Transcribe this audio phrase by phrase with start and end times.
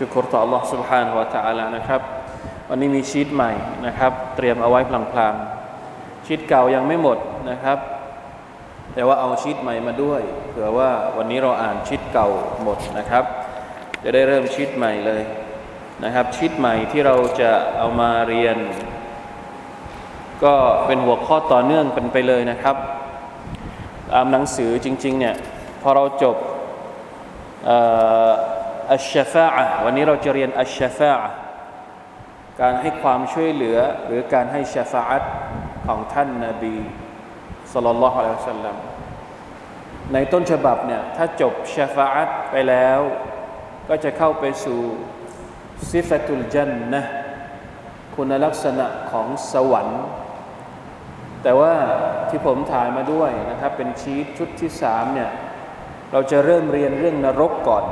[0.02, 2.00] ุกรต่อ Allah سبحانه และ تعالى นะครับ
[2.70, 3.52] วันนี้มีชีตใหม่
[3.86, 4.80] นะครับ เตรียมเอาไว้
[5.12, 7.18] พลางๆชีตเก่ายังไม่หมด
[7.50, 7.78] นะครับ
[8.94, 12.28] แต่ว่าเอาชีตใหม่มาด้วยเผื่อว่าวันนี้เราอ่านชีตเก่า
[12.62, 13.24] หมดนะครับ
[14.02, 15.22] จะได้เริ่มชีตใหม่เลย
[16.04, 18.56] นะครับชีตใหม่ที่เราจะเอามาเรียน
[20.44, 20.54] ก็
[20.86, 22.76] เป็นหัวข้อต่อเนื่องเป็นไปเลยนะครับ
[24.12, 25.34] ตามหนังสือจริงๆเนี่ย
[25.82, 26.36] พอเราจบ
[28.93, 31.31] อัชชฟาอะวันนี้เราจะเรียนอัชชฟาอะ
[32.61, 35.23] การให้ความช่วยเหลือหรือการให้ชฟาอัต
[35.87, 36.75] ของท่านนาบี
[37.73, 38.77] สุลต่านละฮ์อะลัยฮิสลลัม
[40.13, 42.99] ในต้นฉบับเนี่ยถ้าจบชฟาอัตไปแล้ว
[43.89, 44.79] ก็จะเข้าไปสู่
[45.89, 47.03] ซิฟตุลจันนะ
[48.15, 50.03] คุณลักษณะของสวรรค์
[51.43, 51.73] แต่ว่า
[52.29, 55.31] ที่ผมถ่ายมาด้วยนะครับเป็นชีตชุดที่สามเนี่ย
[56.11, 57.85] เราจะเริ่มเรียนเรื่องนรกก่อน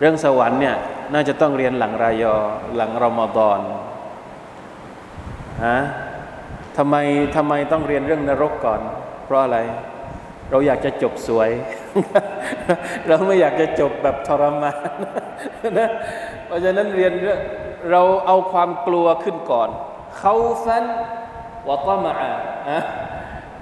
[0.00, 0.76] เรื่องสวรรค์เนี่ย
[1.12, 2.34] น่าจะต้องเรียนหลังรายอ
[2.76, 3.60] หลังรอมฎอน
[5.66, 5.78] ฮะ
[6.76, 6.96] ทำไม
[7.36, 8.80] ทำไมต้องเรียนเรื่องนรกก่อน
[9.24, 9.58] เพราะอะไร
[10.50, 11.50] เราอยากจะจบสวย
[13.06, 14.78] เราไม่อยากจะจบแบบทรมาน
[15.78, 15.88] นะ
[16.46, 17.12] เพราะฉะนั้นเรียน
[17.90, 19.68] เราเอาความกลัวขึ้นก่อน
[20.18, 20.34] เขา
[20.64, 20.84] ฟัน
[21.68, 22.12] วะตมะ
[22.68, 22.80] อะ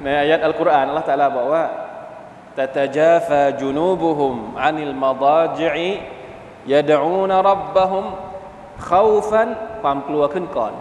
[0.02, 1.64] ในอายัดอัลกุรอานอัลลอฮฺตะลาบอกว่า
[2.56, 5.74] تتجافى جنوبهم عن المضاجع
[6.71, 8.05] ยาดูนรับบะฮุม
[8.85, 9.47] เขาฟัน
[9.81, 10.73] ความกลัวขึ้นก่อน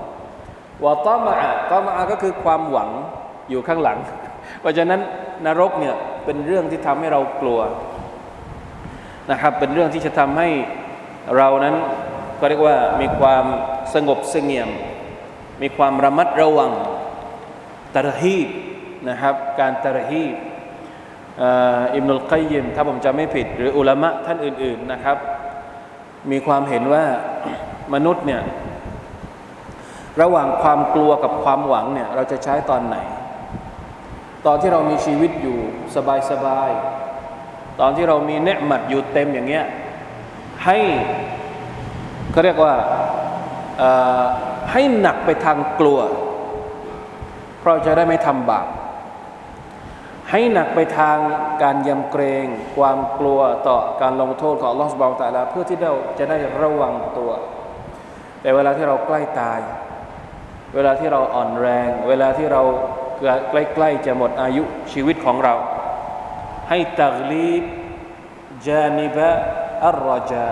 [0.84, 1.34] วะตอมะ
[1.70, 2.90] ตอมะก็คือความหวัง
[3.50, 3.98] อยู่ข้างหลัง
[4.60, 5.00] เพราะฉะนั้น
[5.46, 7.60] นรกเนี่ยเป็นเรื่องที่ทำให้เรากลัว
[9.30, 10.48] นะครับ เป็นเรื่องที่จะทำให้
[11.36, 11.76] เรานั้น
[12.40, 13.44] ก็เรียกว่ามีความ
[13.94, 14.70] สงบเสงี่ยม
[15.62, 16.72] มีความระมัดระวัง
[17.96, 18.48] ตะฮีบ
[19.08, 20.34] นะครับ การตะฮีบ
[21.94, 25.16] อิมนุลกัยยิมถ้าผมจะไม่ผิด หรืออุลามะท่านอื่น ๆนะครับ
[26.30, 27.04] มีความเห็นว่า
[27.94, 28.42] มนุษย์เนี่ย
[30.20, 32.96] ระหว่างความกลัวกับความหวังเนี่ยเราจะใช้ตอนไหน
[34.46, 35.58] ตอนที่เรามีชีวิตอยู่
[36.30, 39.64] สบายๆตอนที่เรามีเนืหมัดอยู่เต็มอย่างเงี้ย
[40.64, 40.78] ให้
[42.30, 42.74] เขาเรียกว่า
[44.72, 45.98] ให้หนักไปทางกลัว
[47.60, 48.66] เพราะจะได้ไม่ทำบาป
[50.30, 51.18] ให้หนักไปทาง
[51.62, 57.30] การยำเกรง ความกลัวต่อการลงโทษของลอสบอลแต่ละเพื่อที่เราจะได้ระวังตัว
[58.40, 59.60] แต่เวลาที่เราใกล้ตาย
[60.74, 62.62] เวลาที่เราอ่อนแรง เวลาที่เรา
[63.50, 65.54] ใกล้ๆจะหมดอายุชีวิตของเรา
[66.68, 67.64] ให้ตักลีบ
[68.66, 69.30] จานิบะ
[69.84, 70.48] อัลรจา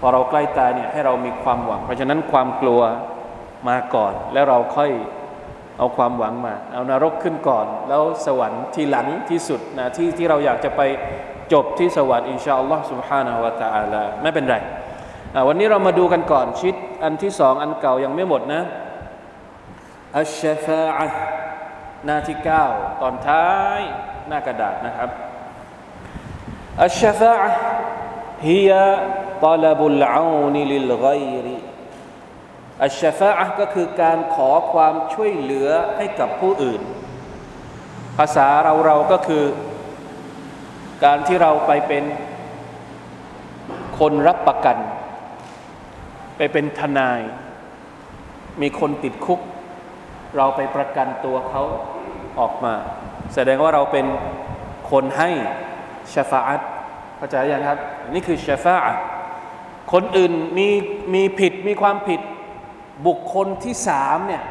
[0.00, 2.80] พอเราใกล้ตายเนี่ยให้เรามีความหวัง เพราะฉะนั้นความกลัว
[3.68, 4.90] มาก่อน แล้วเราค่อย
[5.79, 10.81] เอาความหวังมา เอานรกขึ้นก่อน แล้วสวรรค์ที่หลังที่สุดนะที่ที่เราอยากจะไป
[11.53, 14.55] จบที่สวรรค์อินชาอัลลอฮ์ سبحانه และ تعالى ไม่เป็นไร
[15.47, 18.61] วันนี้เรามาดูกันก่อนชิดอันที่สองอันเก่ายังไม่หมดนะ
[20.19, 21.07] อัชฟาอะ
[22.05, 22.65] หน้าที่เก้า
[23.01, 23.81] ตอนท้าย
[24.27, 25.09] หน้ากระดาษนะครับ
[26.83, 27.51] อัชฟาอะ
[28.49, 28.69] هي
[29.45, 31.48] طلب العون للغير อัชฟา
[32.82, 36.82] อะก็คือการขอความช่วยเหลือให้กับผู้อื่น
[38.18, 39.44] ภาษาเราเราก็คือ
[41.04, 42.04] การที่เราไปเป็น
[43.98, 44.76] คนรับประกัน
[46.36, 47.20] ไปเป็นทนาย
[48.62, 49.40] มีคนติดคุก
[50.36, 51.62] เราไปประกันตัวเขา
[52.40, 52.74] ออกมา
[53.34, 54.06] แสดงว่าเราเป็น
[54.90, 55.30] คนให้
[56.12, 56.60] ชฟาอัต
[57.16, 57.78] เข้าใจยังครับ
[58.14, 58.96] นี่คือชฟาอะ
[59.92, 60.68] คนอื่นมี
[61.14, 62.20] มีผิดมีความผิด
[63.06, 64.42] บุคคลที่สามเนี่ย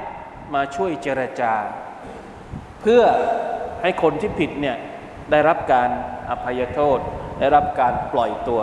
[0.54, 1.54] มาช่วยเจรจา
[2.82, 3.02] เพื่อ
[3.82, 4.78] ให้คนที่ผิดเนี่ย
[5.32, 5.90] ได้รับการ
[6.30, 7.00] อภัยโทษ
[7.40, 8.62] ได้รับการปล่อยตัว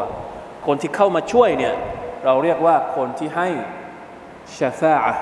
[0.67, 1.75] คนที่เข้ามาช่วยเนี่ย
[2.25, 3.49] เราเรียกว่าคนที่ให้
[4.59, 5.17] ชาฟาอะ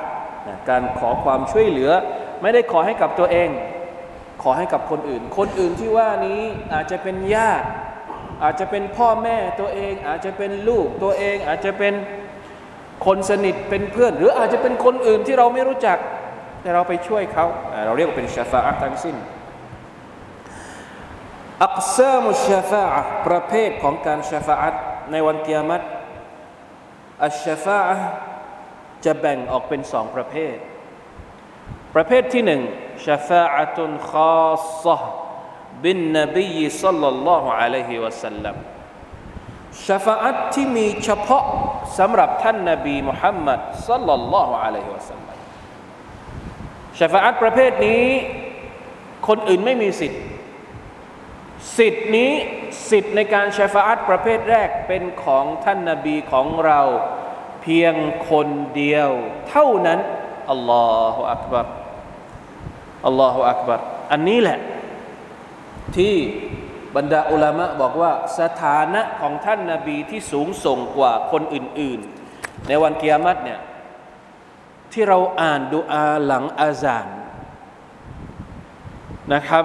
[0.68, 1.90] การขอความช่วยเหลือ
[2.42, 3.48] ไม่ได้ขอให้กับตัวเอง
[4.42, 6.40] ขอให้กับคนอื่น คนอื่นที่ว่านี้
[6.74, 7.66] อาจจะเป็นญาติ
[8.42, 11.94] อาจจะเป็นพ่อแม่ตัวเอง อาจจะเป็นลูกตัวเองอาจจะเป็น
[13.06, 15.98] คนสนิทเป็นเพื่อน หรืออาจจะเป็นคนอื่นที่เราไม่รู้จัก
[16.60, 17.46] แต่เราไปช่วยเขา
[17.86, 19.16] เราเรียกว่าเป็นชาฟาอะทั้งสิ้น
[21.64, 24.70] อักซามุชาฟาอะประเภทของการชาฟาอะ
[25.10, 25.82] ในวันกิยามัต
[27.24, 27.96] อัชชาฟาอะ
[29.04, 30.56] จะแบ่งออกเป็นสองประเภท
[31.94, 32.62] ประเภทที่หนึ่ง
[33.06, 34.12] ชาฟาอะตุนค
[34.42, 34.50] อ
[34.84, 35.00] ซะ
[35.84, 38.56] บินนบีสัลลัลลอฮุอะลัยฮิวะสัลลัม
[39.86, 41.44] ชฟาอะที่มีเฉพาะ
[41.98, 45.36] สำหรับท่านนบีมุฮัมมัดสัลลัลลอฮุอะลัยฮิวะสัลลัม
[46.98, 48.04] ชฟาอะประเภทนี้
[49.28, 50.22] คนอื่นไม่มีสิทธิ์
[51.78, 52.32] สิทธิ์นี้
[52.90, 56.80] สิทธิ์ในการชฟาอัตประเภทแรกเป็นของท่านนาบีของเรา
[57.62, 57.94] เพียง
[58.30, 59.10] คนเดียว
[59.48, 60.00] เท่านั้น
[60.50, 61.66] อัลลอฮฺอักบัร
[63.06, 63.80] อัลลอฮฺอักบัร
[64.12, 64.58] อันนี้แหละ
[65.96, 66.14] ที่
[66.96, 72.00] บรรดาอุลามะบอกว่าสถานะของท่านนาบีที่สูงส่งกว่าคนอื่น
[72.34, 73.60] ๆ ในวันกิยามัตเนี่ย
[74.92, 77.06] ที่เราอ่านดูอาหลังอาซาน
[79.32, 79.64] นะครับ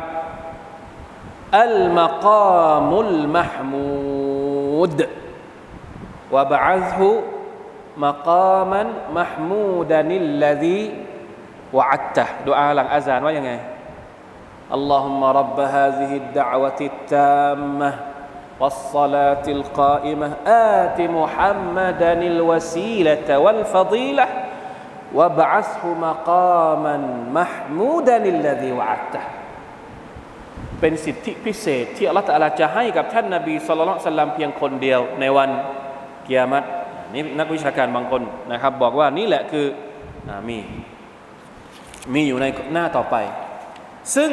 [1.61, 3.37] อัลมะกามุลม
[3.67, 4.99] หมูด
[6.33, 7.11] วะบะอัซฮุ
[8.03, 8.87] มะกามัน
[9.17, 10.83] มหมูดานิลลดี
[11.77, 13.51] วะอัตตะดูอาหลังอาซานว่ายังไง
[14.72, 17.90] اللهم رب هذه الدعوة التامة
[18.60, 24.26] والصلاة القائمة آت محمدا الوسيلة والفضيلة
[25.14, 26.96] وابعثه مقاما
[27.32, 29.24] محمودا الذي وعدته
[30.80, 35.50] เป็นสิทธิพิเศษที่อัลลอฮฺตจะให้กับท่านนาบีสุลต่านเพียงคนเดียวในวัน
[36.24, 36.66] เกียรติ
[37.14, 38.22] นี่นักวิชาการบางคน
[38.52, 39.66] นะครับ บอกว่านี่แหละคือ
[40.28, 40.58] อมี
[42.14, 43.16] มีอยู่ในหน้าต่อไป
[44.15, 44.31] ซึ่ง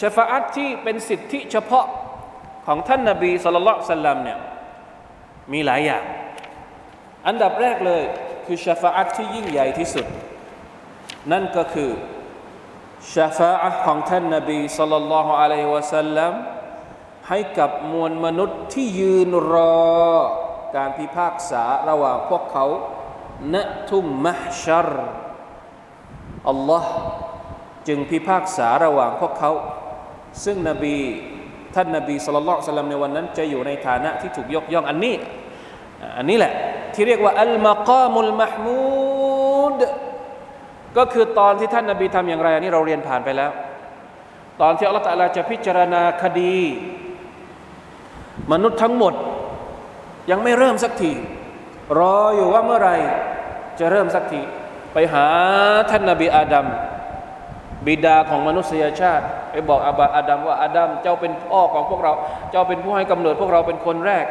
[0.00, 1.86] ชฟาอัตที่เป็นสิทธิเฉพาะ
[2.66, 4.38] ของท่านนาบีสุลต่านเนี่ย
[5.52, 6.04] มีหลายอย่าง
[7.26, 8.02] อันดับแรกเลย
[8.46, 10.06] คือชฟาอัตที่ยิ่งใหญ่ที่สุด
[11.32, 11.90] นั่นก็คือ
[13.14, 16.32] ชฟาอะของท่านนบีสัลลัลลอฮุอะลัยฮิวะสัลลัม
[17.28, 19.80] ให้กับมวลมนุษย์ที่ยืนรอ
[20.76, 22.66] การพิพากษาระหว่างพวกเขา
[23.54, 23.56] ณ
[23.90, 24.90] ทุ่มมหชัร
[26.48, 26.92] อัลลอฮ์
[27.90, 29.52] จึงพิพากษาระหว่างพวกเขา
[30.44, 30.96] ซึ่งนบี
[31.74, 35.14] ท่านนบีสุลต่านสลัมในวันนั้น จะอยู่ในฐานะที่ถูกยกย่องอันนี้
[36.18, 36.52] อันนี้แหละ
[36.94, 39.80] ที่เรียกว่าอัลมากามุลมหมูด
[40.96, 43.50] ก็คือตอนที่ท่านนาบีทำอย่างไรอันนี้เราเรียนผ่านไปแล้ว
[44.60, 46.58] ตอนที่อัลลอฮฺจะพิจารณาคดี
[48.52, 49.14] มนุษย์ทั้งหมด
[50.30, 51.12] ยังไม่เริ่มสักที
[51.98, 52.90] รออยู่ว่าเมื่อไร
[53.80, 54.42] จะเริ่มสักที
[54.92, 55.26] ไปหา
[55.90, 56.66] ท่านนาบีอาดัม
[57.86, 62.12] บิดาของมนุษยชาติไปบอกอาบาอาดัมว่าอาดัมเจ้าเป็นพ่อของพวกเรา
[62.50, 64.24] เจ้าเป็นผู้ให้กำเนิดพวกเราเป็นคนแรก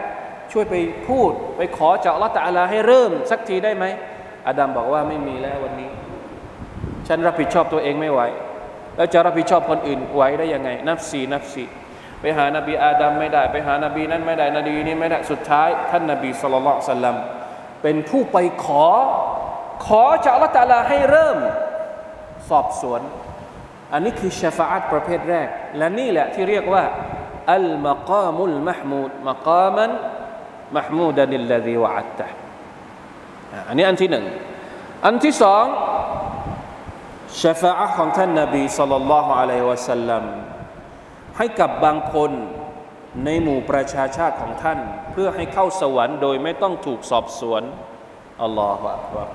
[0.52, 0.76] ช่วยไป
[1.08, 3.86] พูดไปขอจากอัลลอฮฺให้เริ่ม สักทีได้ไหม
[4.48, 5.90] อาดัมบอกว่าไม่มีแล้ววันนี้
[7.08, 8.22] ฉันรับผิดชอบตัวเองไม่ไหว
[8.98, 11.64] แล้วจะรับผิดชอบคนอื่นไหวได้ยังไง นับสีนับสี
[12.22, 17.18] ไปหานบีอาดัมไม่ได้ ไปหานบีนั้นไม่ได้นบีนี้ไม่ได้สุดท้าย ท่านนบีสุลต่านสลัม
[17.84, 18.86] เป็นผู้ไปขอ
[19.86, 21.38] ขอจากอัลลอฮฺให้เริ่ม
[22.50, 23.02] สอบสวน
[23.94, 26.84] อันนี้คือชฟาอัตประเภทแรก และนี่แหละที่เรียกว่า
[27.54, 29.92] อัลมากามุลมหมูดมากามัน
[30.76, 32.28] มหมูดันิลลดีวะอัตตะ
[33.68, 34.26] อันนี้อันที่หนึ่ง
[35.06, 35.66] อันที่สอง
[37.42, 40.24] ชฟาะของท่านนบีสุลต่านละฮ์อะลัยฮิวะสัลลัม
[41.38, 42.32] ให้กับบางคน
[43.26, 44.80] ในหมู่ประชาชาติของท่าน
[45.12, 47.62] เพื่อให้เข้าสวรรค์โดยไม่ต้องถูกสอบสวน
[48.44, 49.26] อัลลอฮฺอั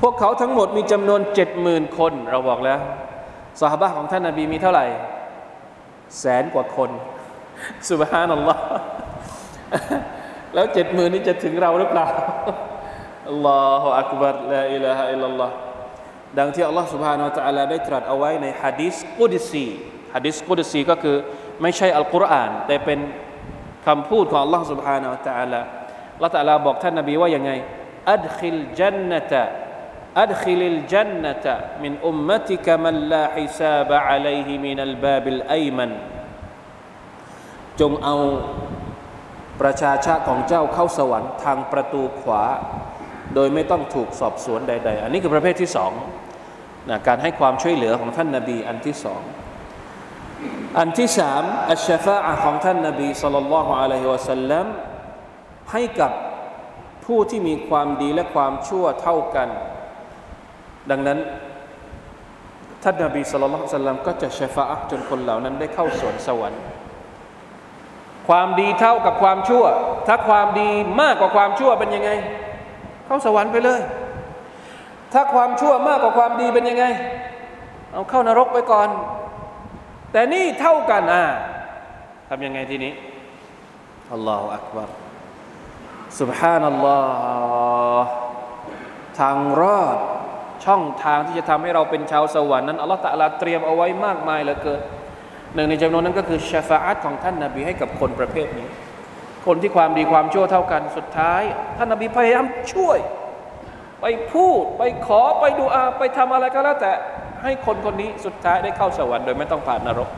[0.00, 2.80] พวกเขาทั้งหมดมีจำนวนเจ็ดหมื่นคนเราบอกแล้ว
[3.60, 4.86] สหบะของท่านนาบีมีเท่าไหร่
[6.20, 6.90] แสนกว่าคน
[7.90, 8.62] สุบฮานัลลอฮ์
[10.54, 12.06] แล้วเจ็ดหมื่นนี่จะถึงเราหรือเปล่า
[13.28, 15.54] الله أكبر لا إله إلا الله
[16.38, 19.66] ดังที่อัลลอฮ์ سبحانه وتعالى ได้ตรัสเอาไว้ในฮะดีสกุดซี
[20.14, 21.16] ฮะดีสกุดซีก็คือ
[21.62, 22.98] ไม่ใช่อัลกุรอาน แต่เป็น
[23.86, 25.60] คำพูดของอัลลอฮ์ سبحانه และ تعالى
[26.22, 27.50] ละตะลาบอกท่านนบีว่ายังไง
[28.12, 35.90] أدخل الجنة أدخل الجنة من أمتك من لا حساب عليه من الباب الأيمن
[37.80, 38.16] จงเอา
[39.60, 42.42] ประชาชาของเจ้าเข้าสวรรค์ทางประตูขวา
[43.34, 45.92] โดยไม่ต้องถูกสอบสวนใด ๆ อันนี้คือประเภทที่สอง
[46.88, 49.22] นะการให้ความช่วยเหลือของท่านนาบีอันที่สอง
[50.78, 54.66] อันที่สามอัชฟะะของท่านนาบีสัลลัลลอฮุอะลัยฮิวะสัลลัม
[55.72, 56.12] ให้กับ
[57.04, 59.48] ผู้ที่มีความดีและความชั่วเท่ากัน
[60.90, 61.18] ดังนั้น
[62.82, 66.62] ท่านนบีสุลต่านก็จะเชฟะจนคนเหล่านั้นได้เข้าสวนสวรรค์
[68.28, 69.64] ความดีเท่ากับความชั่ว
[70.06, 70.70] ถ้าความดี
[71.00, 72.10] มากกว่าความชั่วเป็นยังไง
[73.06, 73.80] เข้าสวรรค์ไปเลย
[75.12, 76.84] ถ้าความชั่วมากกว่าความดีเป็นยังไง
[77.92, 78.88] เอาเข้านรกไปก่อน
[80.12, 81.24] แต่นี่เท่ากันอ่า
[82.28, 82.92] ทำยังไงทีนี้
[84.12, 84.88] อัลลอฮฺอักบาร
[86.20, 87.00] สุบฮานัลลอ
[88.00, 88.06] ฮฺ
[89.20, 89.98] ทางรอด
[90.64, 94.80] ช่องทางที่จะทำให้เราเป็นชาวสวรรค์นั้นอัลลอฮฺตะลาเตรียมเอาไว้มากมายเหลือเกิน
[95.54, 98.68] หนึ่งในจำนวนนั้นก็คือชาฟาอัตของท่านนาบีให้กับคนประเภทนี้
[99.46, 101.42] คนที่ความดีความชั่วเท่ากันสุดท้าย
[101.76, 102.98] ท่านนาบีพยายามช่วย
[104.00, 106.92] ไปพูดไปขอไปดูอาไปทำอะไรก็แล้วแต่
[107.42, 110.08] ให้คนคนนี้สุดท้ายได้เข้าสวรรค์โดยไม่ต้องผ่านนรก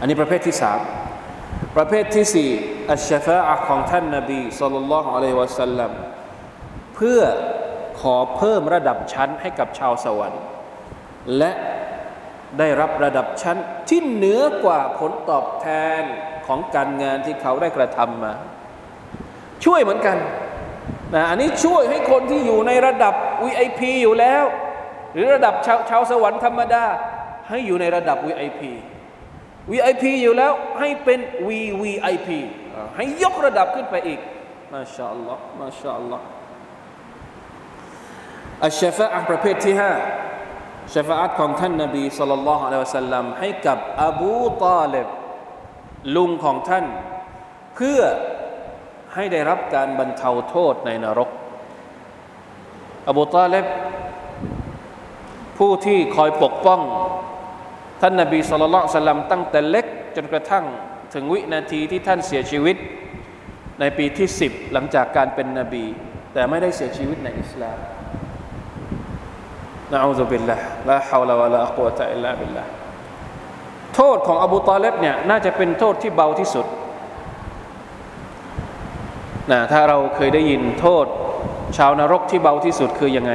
[0.00, 0.80] อันนี้ประเภทที่สาม
[1.76, 2.50] ประเภทที่สี่
[2.92, 5.90] อัชฟาอะของท่านนาบีสุลต่านละฮ์อะลัยฮิวะสัลลัม
[6.94, 7.20] เพื่อ
[8.02, 10.42] ขอเพิ่มระดับชั้นให้กับชาวสวรรค์
[11.38, 11.52] และ
[12.58, 13.56] ได้รับระดับชั้น
[13.88, 15.66] ที่เหนือกว่าผลตอบแท
[16.00, 16.02] น
[16.46, 18.32] ของการงานที่เขาได้กระทำมา
[19.64, 20.16] ช่วยเหมือนกัน
[21.14, 24.44] นะอันนี้ช่วยให้คนที่อยู่ในระดับ VIP อยู่แล้ว
[25.12, 26.84] หรือระดับชาวชาวสวรรค์ธรรมดา
[27.48, 28.62] ให้อยู่ในระดับ VIP
[29.70, 31.18] VIP อยู่แล้วให้เป็น
[31.48, 32.28] VVIP
[32.96, 34.20] ให้ยกระดับขึ้นไปอีก
[34.72, 36.24] มาชาอัลลอฮ์มาชาอัลลอฮ์
[38.66, 39.92] อัชฟะอัประเภทที่ห้า
[40.94, 45.08] ชฟะอัของท่านนบีสัลลัลลอฮุอะลัยวะสัลลัมให้กับอบูตาเลบ
[46.16, 46.84] ลุงของท่าน
[47.74, 48.00] เพื่อ
[49.14, 51.30] ให้ได้รับการบรรเทาโทษในนรก
[53.08, 53.66] อบูตาเลบ
[55.58, 56.80] ผู้ที่คอยปกป้อง
[58.00, 60.64] ท่านนบีสุลต่านลัมตั้งแต่เล็กจนกระทั่ง
[61.14, 62.76] ถึงวินาทีที่ท่านเสียชีวิต
[63.80, 65.84] ในปีที่สิบหลังจากการเป็นนบี
[66.32, 67.78] แต่ไม่ได้เสียชีวิตในอิสลาม
[69.92, 70.56] นะอูซุบิลละ
[70.88, 72.64] ลาฮาวลาวะลาอักวะตะอิลลาบิลละ
[73.94, 76.66] โทษของอบูตาเลบเนี่ยน่าจะเป็นโทษที่เบาที่สุด
[79.52, 81.06] นะถ้าเราเคยได้ยินโทษ
[81.76, 83.32] ชาวนรกที่เบาที่สุดคือยังไง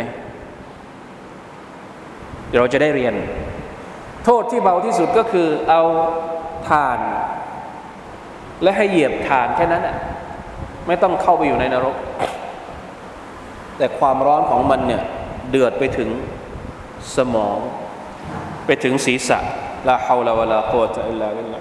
[2.49, 3.13] เดี๋ยวเราจะได้เรียน
[4.25, 5.81] โทษที่เบาที่สุดก็คือเอา
[6.69, 6.99] ทาน
[8.63, 9.95] และให้เหยียบทานแค่นั้นอะ
[10.87, 11.95] ไม่ต้องเข้าไปอยู่ในนรก
[13.77, 15.01] แต่ความร้อนของมันเนี่ย
[15.49, 16.09] เดือดไปถึง
[17.15, 17.57] สมอง
[18.65, 19.39] ไปถึงศีรษะ
[19.87, 21.59] ลาฮาวลาวะลาโคตะอิลลาบิลลา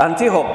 [0.00, 0.48] อันที่หก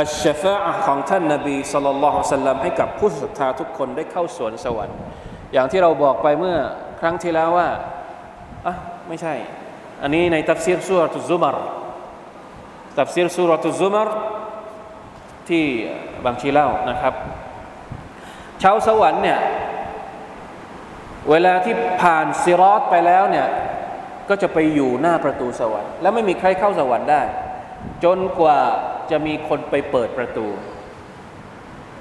[0.00, 0.56] อัชฟา
[0.86, 4.98] ของท่านนบีสัลลัลลอฮุซัลลัมให้กับผู้ศรัทธาทุกคนได้เข้าสวนสวรรค์
[5.52, 6.58] อย่างที่เราบอกไปเมื่อ
[7.00, 7.68] ครั้งที่แล้วว่า
[8.66, 8.74] อะ
[9.08, 9.34] ไม่ใช่
[10.02, 11.56] อันนี้ในตัฟซีรสุรตุซุมาร
[12.98, 14.08] ตัฟซีรสุรตุซุมาร
[15.48, 15.64] ที่
[16.24, 17.14] บางทีเล่านะครับ
[18.62, 19.38] ชาวสวรรค์เนี่ย
[21.30, 23.46] เวลาที่ผ่านซิรอตไปแล้วเนี่ย
[24.28, 27.22] ก็จะไปอยู่หน้าประตูสวรรค์ แล้วไม่มีใครเข้าสวรรค์ได้
[28.04, 28.60] จนกว่า
[29.10, 30.46] จะมีคนไปเปิดประตู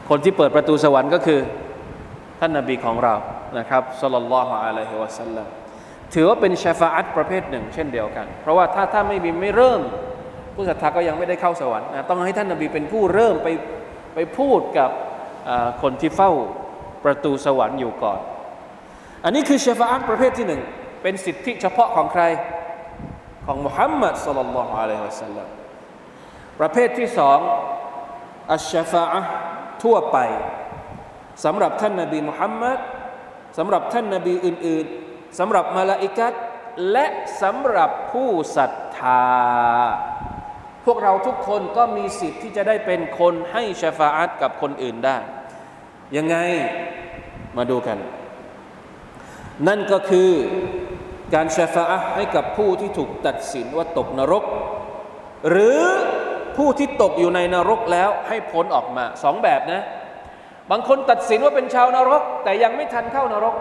[0.10, 1.40] คนที่เปิดประตูสวรรค์ก็คือ
[2.40, 3.16] ท่านนาบีของเรา
[3.58, 5.48] นะครับสัลลัลลอฮุอะลัยฮิวะสัลลัม
[6.14, 9.82] ถือว่าเป็นชาฟาอัตประเภทหนึ่ง เช่นเดียวกัน เพราะว่าถ้าถ้าไม่มีไม่เริ่ม
[10.56, 13.48] ผู้ศรัทธาก็ยังไม่ได้เข้าสวรรค์นะต้องให้ท่านนบีเป็นผู้เริ่มไป
[14.16, 14.92] ไปพูดกับ
[15.82, 16.32] คนที่เฝ้า
[17.06, 18.20] ประตูสวรรค์อยู่ก่อน
[19.24, 20.62] อันนี้คือชฟาอัตประเภทที่หนึ่ง
[21.02, 22.24] เป็นสิทธิเฉพาะของใคร
[23.46, 25.48] ของมุฮัมมัดสุลลัลลอฮุอะลัยฮิวะสัลลัม
[26.60, 27.40] ประเภทที่สอง
[28.54, 29.22] อัชชาฟาอะ
[29.84, 30.18] ทั่วไป
[31.46, 32.80] สำหรับท่านนบีมุฮัมมัด
[33.58, 36.34] สำหรับท่านนบีอื่น ๆสำหรับมาลาอิกัด
[36.92, 37.06] และ
[37.42, 39.26] สำหรับผู้ศรัทธา
[40.86, 45.18] พวกเราทุกคนก็มีสิทธิ์ที่จะได้เป็นคนให้ชฟาอัตกับคนอื่นได้
[46.18, 46.36] ยังไง
[47.58, 47.98] มาดูกัน
[49.68, 50.30] นั่นก็คือ
[51.34, 54.44] การชฟาอะให้กับผู้ที่ถูกตัดสินว่าตกนรก
[55.50, 55.80] หรือ
[56.58, 59.82] ผู้ที่ตกอยู่ในนรกแล้วให้พ้นออกมาสองแบบนะ
[60.72, 63.56] บางคนตัดสินว่าเป็นชาวนรก แต่ยังไม่ทันเข้านรก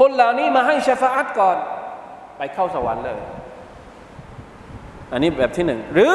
[0.00, 1.56] คนเหล่านี้มาให้ชฟาอัตก่อน
[2.38, 3.18] ไปเข้าสวรรค์เลย
[5.12, 6.14] อันนี้แบบที่หนึ่ง หรือ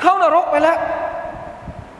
[0.00, 0.78] เข้านรกไปแล้ว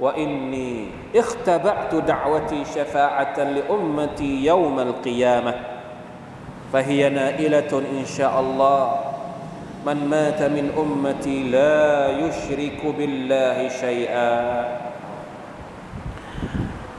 [0.00, 5.54] وإني اختبأت دعوتي شفاعة لأمتي يوم القيامة
[6.72, 9.00] فهي نائلة إن شاء الله
[9.86, 14.36] من مات من أمتي لا يشرك بالله شيئا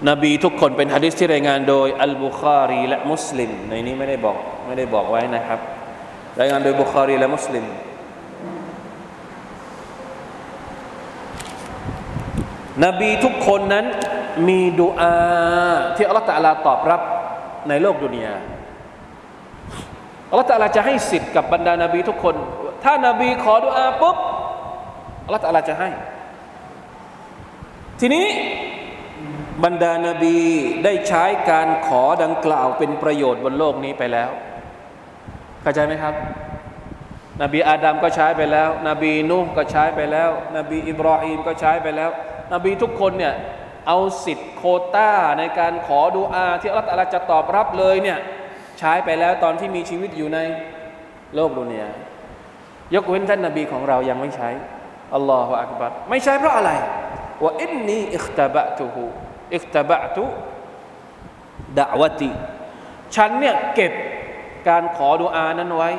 [0.10, 5.60] นบีทุกคนเป็นฮะดิษที่รายงานโดยอัลบุคารีและมุสลิมในนี้ไม่ได้บอกไม่ได้บอกไว้นะครับ
[6.40, 7.66] รายงานโดยบุคารีและมุสลิม
[12.85, 13.87] นบีทุกคนนั้น
[14.49, 15.15] มีดุอา
[15.97, 17.01] ที่อัลลอฮฺตะลาตอบรับ
[17.69, 18.35] ในโลกดุนยา
[20.31, 22.37] อัลลอฮฺตะลาจะให้สิทธิ์กับบรรดานาบีทุกคน
[22.85, 24.17] ถ้านาบีขอดุอาปุ๊บ
[25.25, 25.91] อัลลอฮฺตะลาจะให้
[28.01, 28.27] ทีนี้
[29.65, 30.37] บรรดานาบี
[30.85, 34.31] ได้ใช้การขอดังกล่าวเป็นประโยชน์บนโลกนี้ไปแล้ว
[35.63, 36.15] เข้าใจไหมครับ
[37.43, 42.11] นบีอาดัมก็ใช้ไปแล้ว นบีนูห์ก็ใช้ไปแล้ว นบีอิบราฮิมก็ใช้ไปแล้ว
[42.53, 43.35] นบีทุกคนเนี่ย
[43.89, 44.63] เอาสิทธิ์โค
[44.95, 48.19] ต้าในการขอดูอาที่อัลลอฮฺจะตอบรับเลยเนี่ย
[48.79, 50.39] ใช้ไปแล้วตอนที่มีชีวิตอยู่ใน
[51.35, 51.89] โลกดุนยา
[52.95, 54.49] ยกเว้นท่านนบีของเรายังไม่ใช้
[55.15, 56.71] อัลลอฮฺอักบัรไม่ใช่เพราะอะไร
[57.43, 59.05] ว่าอินนีอิคตบะตุฮู
[59.57, 60.25] อิคตบะตุ
[61.79, 62.31] ดะวติ
[63.15, 63.93] ฉันเนี่ยเก็บ
[64.69, 65.91] การขอดุอานั้นไว้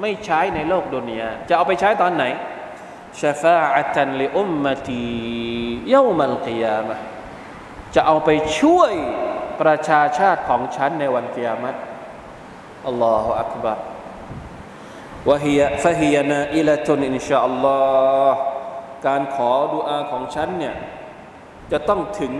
[0.00, 2.24] ไม่ใช้ในโลกดุนยาจะเอาไปใช้ตอนไหน
[3.20, 5.04] ชฟาอัตันลิอุมมตี
[5.90, 6.96] เยามัลกิยามะ
[7.94, 8.92] จะเอาไปช่วย
[9.60, 11.76] ประชาชาติของฉันในวันกิยามัต
[12.88, 13.84] อัลลอฮฺอักบาร์
[15.28, 17.78] วะฮียฟะฮียนาอิลตุนอินชาอัลลอ
[18.30, 18.38] ฮ์
[19.06, 20.74] การขอดุอาของฉันเนี่ย
[21.72, 22.32] จะต้องถึง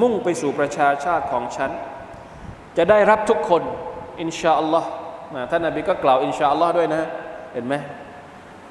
[0.00, 1.70] มุ่งไปสู่ประชาชาติของฉัน
[2.76, 3.62] จะได้รับทุกคน
[4.20, 4.88] อินชาอัลลอฮ์
[5.50, 7.02] ท่านนบีก็กล่าวอินชาอัลลอฮ์ด้วยนะ
[7.52, 7.74] เห็นไหม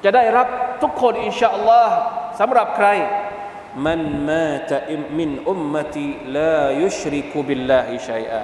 [0.03, 0.47] จะได้รับ
[0.81, 1.95] ทุกคนอินชาอัลลอฮ์
[2.39, 2.87] สำหรับใคร
[3.85, 4.79] มันมาจะ
[5.17, 8.43] มินอุมมติลายุชริกุบิลลาฮิชัยอา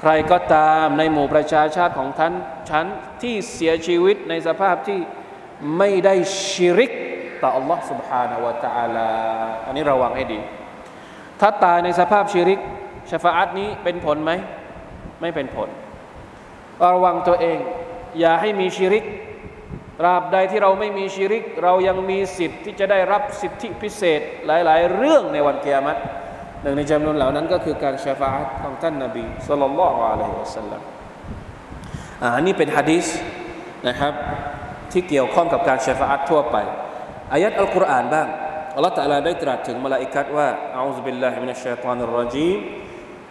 [0.00, 2.34] ใครก็ตามในหมู่ประชาชาติของท่าน
[2.70, 2.86] ฉัน
[3.22, 5.00] ที่เสียชีวิตในสภาพที่
[5.78, 6.14] ไม่ได้
[6.50, 6.92] ชิริก
[7.42, 9.08] ต่อ Allah سبحانه และ تعالى
[9.66, 10.40] อันนี้ระวังให้ดี
[11.40, 12.60] ถ้าตายในสภาพชิริก
[13.10, 14.32] ชฟาอัตนี้เป็นผลไหม
[15.20, 15.68] ไม่เป็นผล
[16.94, 17.58] ระวังตัวเอง
[18.18, 19.04] อย่าให้มีชิริก
[20.00, 25.98] ตราบใดที่เราไม่มีชิริก เรายังมีสิทธิ์ที่จะได้รับสิทธิพิเศษหลาย ๆ เรื่องในวันเกียรติ
[26.62, 30.80] หนึ่งในจำนวนเหล่านั้นก็คือการชฟาอัตของท่านนาบีสุลต่านละอะลัยฮิวะสัลลัม
[32.36, 33.06] อันนี้เป็นฮะดีษ
[33.88, 34.14] นะครับ
[34.92, 36.56] ที่เกี่ยวข้องกับการชฟาอัตทั่วไป
[37.32, 38.28] อายัดอัลกุรอานบ้าง
[38.74, 42.58] อัลลอฮฺตะลาได้ตรัสถึงมลาอิกัดว่าอัลลอฮฺบิลลาฮิมินัชชัยฏอนรรจีม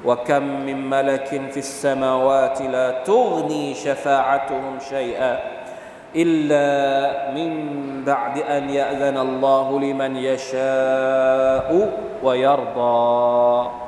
[0.06, 5.34] وكم من ملك في السماوات لا تغني شفاعتهم شيئا
[6.16, 6.70] إلا
[7.36, 7.52] من
[8.08, 11.70] بعد أن يأذن الله لمن يشاء
[12.24, 13.86] ويرضى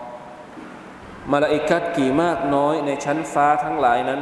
[1.33, 4.21] มาลาอิกัดกี่มากน้อยในชั้นฟ้าทั้งหลายนั้น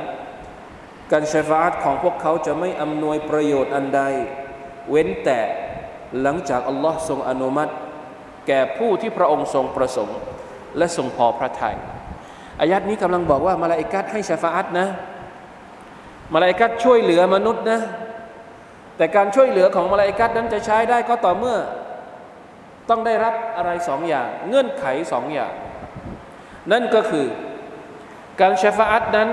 [1.12, 4.02] การชฟาตของพวกเขาจะไม่อำนวยประโยชน์อันใด
[4.90, 5.40] เว้นแต่
[6.22, 7.74] หลังจากอัลลอฮ์ทรงอนุมัติ
[8.48, 10.18] แก่ผู้ที่พระองค์ทรงประสงค์
[10.78, 11.76] และทรงพอพระทยัย
[12.62, 14.88] อายัดนี้กำลังบอกว่ามาลาอิกัดให้ชฟาตนะ
[16.35, 17.81] มาลาอิกัดช่วยเหลือมนุษย์นะ
[18.97, 21.59] แต่การช่วยเหลือของมาลาอิกัดนั้นจะใช้ได้ก็ต่อเมื่อ
[22.89, 25.53] ต้องได้รับอะไรสองอย่าง เงื่อนไขสองอย่าง
[26.73, 27.27] นั่นก็คือ
[28.41, 29.29] การชฟาอัตนั้น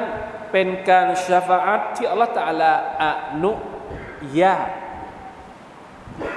[0.51, 2.71] เป็นการชฟาอัตที่อัลลอฮฺตะลา
[3.03, 3.05] อ
[3.43, 3.51] นุ
[4.41, 4.69] ญาต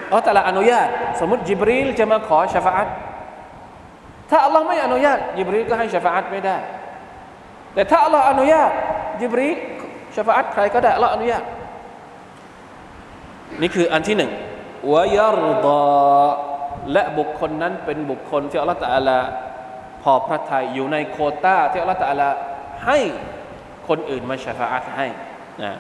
[0.07, 0.89] อัลลอฮฺตะลาอนุญาต
[1.21, 2.89] สมมติจิบรีลจะมาขอชฟาอัต
[4.31, 6.57] ถ้าอัลลอฮ์ไม่อนุญาตจิบรีลก็ให้ชฟาอัตไม่ได้
[7.75, 8.71] แต่ถ้าอัลลอฮ์อนุญาต
[9.21, 9.57] จิบรีล
[10.17, 11.45] ชฟาตใครก็ได้อัลลอนุญาต
[13.61, 14.33] นี่คืออันที่หนึ่ง
[14.93, 16.29] วายรดา
[16.93, 19.19] และบุคคลนั้นเป็นบุคคลที่อัลลอฮฺตะลา
[20.03, 22.29] พอพระทัยอยู่ในโคต้าที่อัลลอฮฺตะลา
[22.87, 22.99] ให้
[23.89, 25.07] คนอื่นมาชฟาตให้
[25.63, 25.73] นะ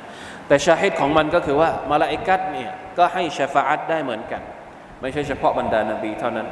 [0.46, 4.42] แต่ชาฮิดของมันก็คือว่ามาลาอิกัดเนี่ยก็ให้ชฟาอัตได้เหมือนกัน
[5.00, 6.46] ไม่ใช่เฉพาะบรรดานบีเท่านั้น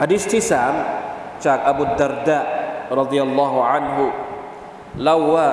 [0.00, 0.72] ฮะดิษที่สาม
[1.46, 2.38] จากอบูดารดะ
[3.00, 4.04] รดิยัลลอฮุอันฮุ
[5.04, 5.48] เล่าว่า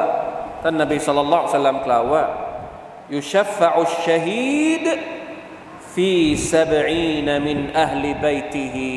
[0.63, 2.23] ท่านนบีสุลต่านสัลลัมกล่าวว่า
[3.15, 4.85] ยุชฟะอุชฮีด
[5.93, 6.11] ฟี
[6.53, 8.91] สบอีนมินอัลบัยติฮี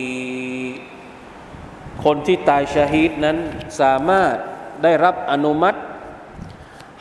[2.05, 3.39] คนที่ตายชาฮีดนั้น
[3.81, 4.35] สามารถ
[4.83, 5.79] ได้รับอนุมัติ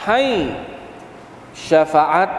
[0.08, 0.22] ให้
[1.70, 2.32] ชฟาอัต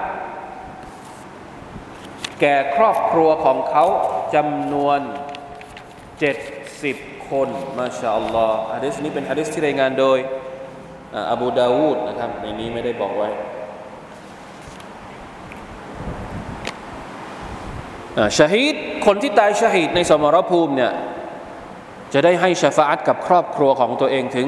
[2.41, 3.85] แก่ครอบครัวของเขา
[4.35, 5.01] จำนวน
[6.33, 10.19] 70 คน มาชาอัลลอฮ์อะดิษนี้เป็นอะดิษที่รายงานโดย
[11.31, 13.29] อบูดาวูดนะครับ ในนี้ไม่ได้บอกไว้
[18.37, 18.75] ชาฮีด
[19.07, 20.93] คนที่ตายชาฮีดในสมรภูมิเนี่ย
[22.15, 24.47] จะได้ให้ชาฟาอัตกับครอบครัวของตัวเองถึง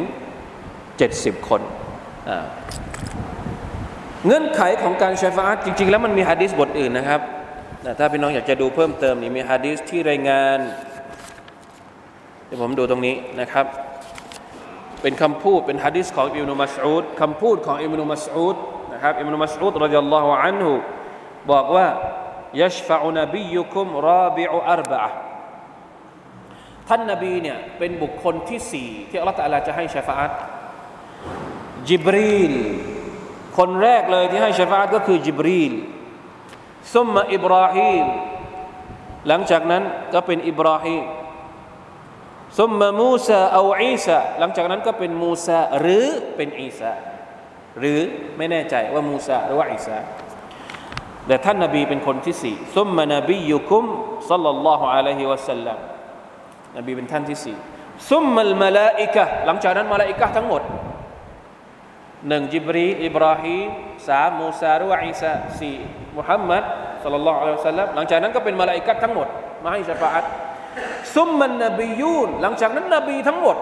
[0.95, 1.61] 70 คน
[4.27, 7.21] เงื่อนไขของการชาฟาอัตจริง ๆ แล้วมันมีฮะดิษบทอื่นนะครับ
[7.99, 10.59] ถ้าพี่น้องอยากจะดูเพิ่มเติมนี่มีฮะดิษที่รายงาน
[12.47, 13.67] เดี๋ยวผมดูตรงนี้นะครับ
[15.07, 18.57] เป็นคำพูดเป็นฮะดิษของอิบนุมัสอูดคำพูดของอิบนุมัสอูด
[18.93, 20.73] นะครับอิบนุมัสอูดรดิยัลลอฮุอันฮุ
[21.51, 21.87] บอกว่า
[22.63, 25.05] ยัชฟะอุนบียุคุมราบิอุอัรบะ
[26.89, 30.33] ท่านนบีเนี่ยเป็นบุคคลที่สี่ที่อัลลอฮฺลาจะให้ชฟาอัต
[31.89, 32.55] จิบรีล
[33.59, 35.73] คนแรกเลยที่ให้ชฟาอัตก็คือจิบรีล
[36.95, 38.07] ซุมมาอิบราฮิม
[39.29, 39.83] หลังจากนั้น
[40.15, 41.05] ก็เป็นอิบราฮิม
[42.59, 46.93] ซุมมามูซาเอาอีสาหลังจากนั้นก็เป็นมูซาหรือเป็นอีสา
[47.79, 48.01] หรือ
[48.37, 49.97] ไม่แน่ใจว่ามูซาหรือว่าอีสา
[51.27, 53.85] แต่ท่านนบีเป็นคนที่สี่ซุมมานบียุคุม
[54.31, 55.79] สัลลัลลอฮุอะลัยฮิวะสัลลัม
[56.77, 57.57] นบีเป็นท่านที่สี่
[58.11, 60.63] ซุมมัลมาลาอิกะหลังจากนั้นมาลาอิกะทั้งหมด
[62.29, 63.69] หนึ่งจิบรีอิบราฮิม
[64.09, 65.77] สามมูซาหรือว่าอีสาสี่
[66.17, 66.63] มุฮัมมัด
[67.03, 69.29] สัลลัลลอฮุอะลัยฮิวะสัลลัมหลังจากนั้นก็เป็นมาลาอิกะทั้งหมด
[69.65, 70.25] มาให้ชาฟาอัต
[71.15, 73.57] ซุมมันนบียูนหลังจากนั้นนบีทั้งหมด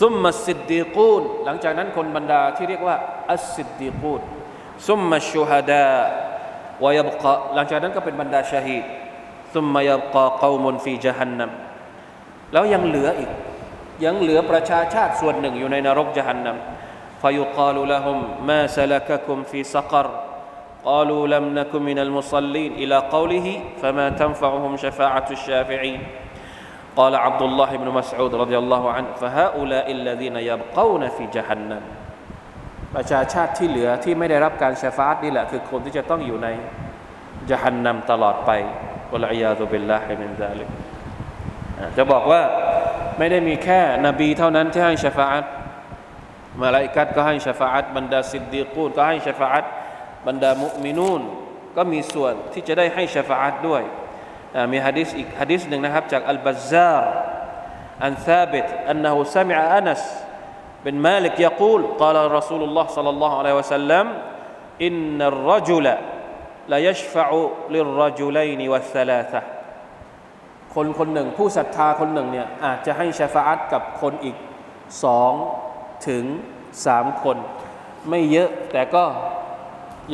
[0.00, 2.96] ซุมมัสิดดีกูนหลังจากนั้นคนบรรดาที่เรียกว่า
[3.32, 4.20] อัสิดดีกูน
[4.86, 5.86] ซุมมัชชูฮดา
[6.84, 8.84] วายบกะหลังจากนั้นก็เป็นบรรดาชาฮีด
[9.54, 11.50] ซุมมายบกะกอมุนฟีจฮันนัม
[12.52, 13.30] แล้วยังเหลืออีก
[14.04, 16.56] ยังเหลือประชาชาติส่วนหนึ่งอยู่ในนรกจฮันนัม
[17.22, 20.06] ฟายุกาลุละฮุมมาซลักะคุมฟีซักร
[20.85, 23.47] قالوا لم نكن من المصلين إلى قوله
[23.81, 26.01] فما تنفعهم شفاعة الشافعين
[26.95, 31.81] قال عبد الله بن مسعود رضي الله عنه فهؤلاء الذين يبقون في جهنم
[32.95, 36.47] ประชาชาติที่เหลือที่ไม่ได้รับการชฟาตนี่แหละคือคนที่จะต้องอยู่ใน
[37.49, 38.51] จหันนำตลอดไป
[39.11, 40.69] อัลลอฮฺยาตุบิลลาฮิมินซาลิก
[41.97, 42.41] จะบอกว่า
[43.17, 45.43] ไม่ได้มีแค่นบีเท่านั้นที่ให้ชฟาต
[46.61, 49.63] มาลาอิกัดก็ให้ชฟาตบรรดาซิดดีกูนก็ให้ชฟาต
[50.27, 51.21] บรรดามุมินูน
[51.77, 53.83] ก็มีส่วนที่จะได้ให้ชฟาตด้วย
[54.71, 57.13] มีฮะดิษอีกฮะดิษหนึ่งนะครับจากอัลบัซซาร์
[58.05, 60.03] อันซาบิตอันนั้นสมิอาอันัส
[60.85, 64.05] بن مالك يقول قال رسول الله صلى الله عليه وسلم
[64.81, 65.85] إن الرجل
[66.71, 67.27] لا يشفع
[67.69, 69.41] للرجلين والثلاثة
[70.75, 74.37] คนคนหนึ่งผู้ศรัทธาคนหนึ่งเนี่ยอาจจะให้ชาฟาอัตกับคนอีก
[75.03, 75.33] สอง
[76.07, 76.23] ถึง
[76.85, 77.37] สามคน
[78.09, 79.03] ไม่เยอะแต่ก็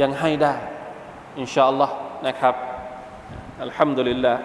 [0.01, 0.53] ยังให้ได้
[1.39, 1.93] อินชาอัลลอฮ์
[2.27, 2.55] นะครับ
[3.63, 4.41] อัลฮัมดุลิลลาห์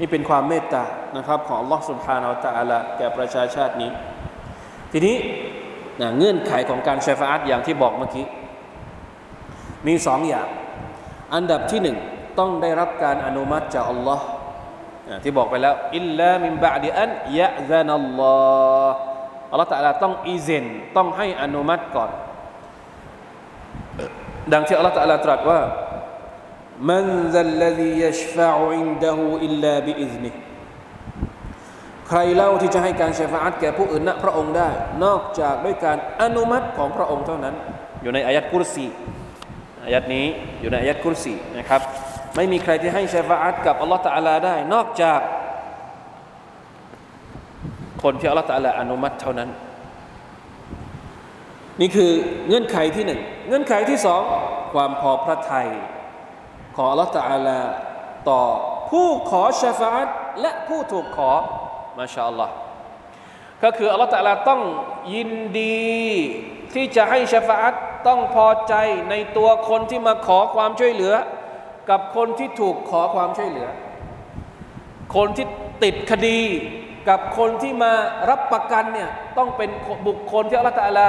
[0.00, 0.84] นี่เป็นความเมตตา
[1.16, 3.90] นะครับของ Allah سبحانه และ تعالى แก่ประชาชาตินี้
[4.92, 5.16] ทีนี้
[6.00, 8.26] นะเงื่อนไขของการชฟาอัตอย่างที่บอกเมื่อกี้
[9.86, 10.48] มีสองอย่าง
[11.34, 11.96] อันดับที่หนึ่ง
[12.38, 14.24] ต้องได้รับการอนุมัติจากอัลลอฮ์
[15.22, 18.36] ที่บอกไปแล้ว อิลลามินบะดิอันยะซานัลลอ
[18.90, 18.96] ฮ์
[19.50, 20.64] อัลลอฮ์ตะลาต้องอีเซน
[20.96, 22.10] ต้องให้อนุมัติก่อน
[24.53, 25.61] ดังที่อัลลอฮ์ตะลาตรัสว่า
[26.89, 30.31] من ذا الذي يشفع عنده إلا بإذنه
[32.07, 34.69] ใครเล่าที่จะให้การชฟาอัตแก่ผู้อื่นณพระองค์ได้
[35.03, 37.55] นอกจากด้วยการอนุมัติของพระองค์เท่านั้น
[38.01, 38.87] อยู่ในอายัดกุรซี
[39.85, 40.25] อายัดนี้
[40.61, 41.81] อยู่ในอายัดกุรซีนะครับ
[42.35, 45.19] ไม่มีใครที่ให้ชฟาอัตกับอัลลอฮฺตะอาลาได้ นอกจาก
[48.03, 49.49] คนที่อัลลอฮฺตะอาลาอนุมัติเท่านั้น
[51.81, 52.11] นี่คือ
[52.47, 54.21] เงื่อนไขที่หนึ่งเงื่อนไขที่สอง
[54.73, 55.67] ความพอพระทัย
[56.75, 57.59] ของอัลลอฮฺตะอาลา
[58.29, 58.41] ต่อ
[58.89, 60.07] ผู้ขอชฟาต
[60.41, 61.31] และผู้ถูกขอ
[61.97, 62.53] มาชาอัลลอฮ์
[63.63, 64.61] ก็คืออัลลอฮฺตะลาต้อง
[65.13, 65.87] ยินดี
[66.73, 67.73] ที่จะให้ชฟาต
[68.07, 68.73] ต้องพอใจ
[69.09, 71.13] ในตัวคนที่มาขอความช่วยเหลือ
[71.89, 73.67] กับคนที่ถูกขอความช่วยเหลือ
[75.15, 75.45] คนที่
[75.83, 76.39] ติดคดี
[77.09, 77.93] กับคนที่มา
[78.29, 79.69] รับประกันเนี่ยต้องเป็น
[80.07, 81.07] บุคคลที่อัลลอฮฺตะลา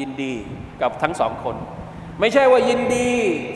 [0.00, 0.34] ยินดี
[0.82, 1.56] กับทั้งสองคน
[2.20, 3.10] ไม่ใช่ว่ายินดี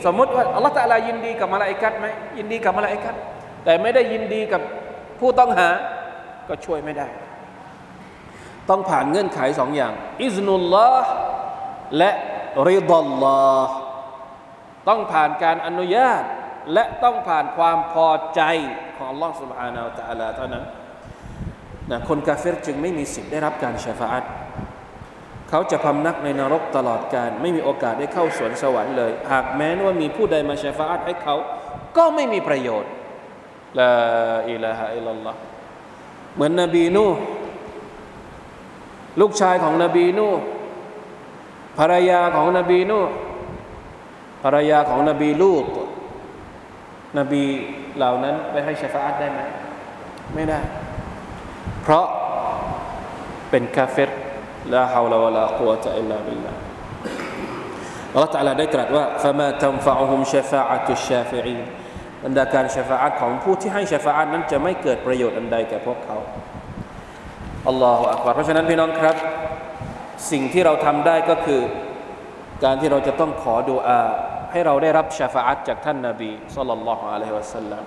[0.05, 2.07] สมมติว่าอัลลอฮฺตะลายินดีกับมาลาอิกัดไหม
[2.37, 3.15] ยินดีกับมาลาอิกัด
[3.63, 4.61] แต่ไม่ได้ยินดีกับ
[5.19, 5.69] ผู้ต้องหา
[6.47, 7.07] ก็ช่วยไม่ได้
[8.69, 11.09] ต้องผ่านเงื่อนไขสองอย่าง อิสนุลลอฮ์
[11.97, 12.11] และ
[12.69, 13.73] ริดอลลอฮ์
[14.87, 16.23] ต้องผ่านการอนุญาต
[16.73, 18.41] และต้องผ่านความพอใจ
[18.97, 20.63] ของ Allah سبحانه และ تعالى เท่านั้น
[21.91, 24.25] นะคนกาเฟรจึงไม่มีสิทธิ์ได้รับการชาฟาอัต
[25.54, 31.36] เขาจะพำนักในนรกตลอดการไม่มีโอกาสได้เข้าสวนสวรรค์เลย หากแม้ว่ามีผู้ใดมาชาฟาอัตให้เขา
[31.96, 32.90] ก็ไม่มีประโยชน์
[33.80, 33.92] ลา
[34.50, 35.38] อิลาฮะอิลลัลลอฮ์
[36.34, 37.06] เหมือนนบีนู
[39.20, 40.28] ลูกชายของนบีนู
[41.78, 43.00] ภรรยาของนบีนู
[44.42, 45.64] ภรรยาของนบีลูก
[47.18, 47.44] นบี
[47.96, 49.40] เหล่านั้นไปให้ชฟาอัตได้ไหม
[50.34, 50.60] ไม่ได้
[51.82, 52.06] เพราะ
[53.50, 54.10] เป็นกาเฟร
[54.72, 56.52] ลาฮาวลาวะลากุวะตะอิลลาบิลลา
[58.12, 61.46] อัลลอฮฺตาลาได้ตรัสว่าฟะมาตัมฟะอุฮุมชฟาอัตุชาอ
[62.24, 66.18] บรรดาการชฟาอัตของผู้ที่ให้ชฟาอัตนั้นจะไม่เกิดประโยชน์อันใดแก่พวกเขา
[67.68, 69.16] อัลลอฮฺอักบารเพราะฉะนั้นพี่น้องครับ
[70.30, 71.60] สิ่งที่เราทำได้ก็คือ
[72.64, 74.00] การที่เราจะต้องขอดุอา
[74.52, 77.84] ให้เราได้รับชฟาอัตจากท่านนาบีสุลต่าละฮ์อะลัยฮิวะสัลลัม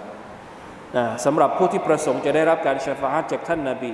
[1.26, 3.94] สำหรับผู้ที่ประสงค์จะได้รับการชฟาอัตจากท่านนาบี